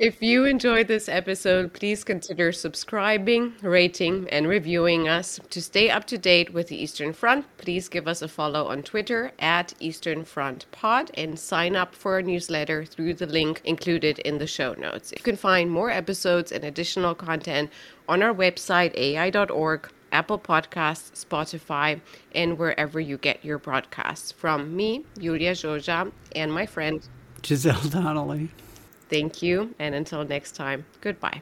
if 0.00 0.22
you 0.22 0.46
enjoyed 0.46 0.88
this 0.88 1.06
episode, 1.06 1.74
please 1.74 2.02
consider 2.02 2.50
subscribing, 2.50 3.52
rating, 3.60 4.26
and 4.30 4.48
reviewing 4.48 5.06
us. 5.06 5.38
To 5.50 5.60
stay 5.60 5.90
up 5.90 6.06
to 6.06 6.16
date 6.16 6.54
with 6.54 6.68
the 6.68 6.82
Eastern 6.82 7.12
Front, 7.12 7.44
please 7.58 7.90
give 7.90 8.08
us 8.08 8.22
a 8.22 8.28
follow 8.28 8.68
on 8.68 8.82
Twitter 8.82 9.32
at 9.38 9.74
Eastern 9.80 10.24
Front 10.24 10.64
Pod 10.72 11.10
and 11.12 11.38
sign 11.38 11.76
up 11.76 11.94
for 11.94 12.14
our 12.14 12.22
newsletter 12.22 12.86
through 12.86 13.12
the 13.12 13.26
link 13.26 13.60
included 13.64 14.18
in 14.20 14.38
the 14.38 14.46
show 14.46 14.72
notes. 14.72 15.12
You 15.12 15.22
can 15.22 15.36
find 15.36 15.70
more 15.70 15.90
episodes 15.90 16.52
and 16.52 16.64
additional 16.64 17.14
content 17.14 17.70
on 18.08 18.22
our 18.22 18.34
website, 18.34 18.94
aei.org, 18.96 19.90
Apple 20.10 20.38
Podcasts, 20.38 21.24
Spotify, 21.24 22.00
and 22.34 22.58
wherever 22.58 22.98
you 22.98 23.18
get 23.18 23.44
your 23.44 23.58
broadcasts. 23.58 24.32
From 24.32 24.74
me, 24.74 25.04
Iulia 25.18 25.52
Joja, 25.52 26.10
and 26.34 26.52
my 26.52 26.64
friend 26.64 27.06
Giselle 27.44 27.80
Donnelly. 27.90 28.48
Thank 29.10 29.42
you, 29.42 29.74
and 29.78 29.94
until 29.94 30.24
next 30.24 30.52
time, 30.52 30.86
goodbye. 31.00 31.36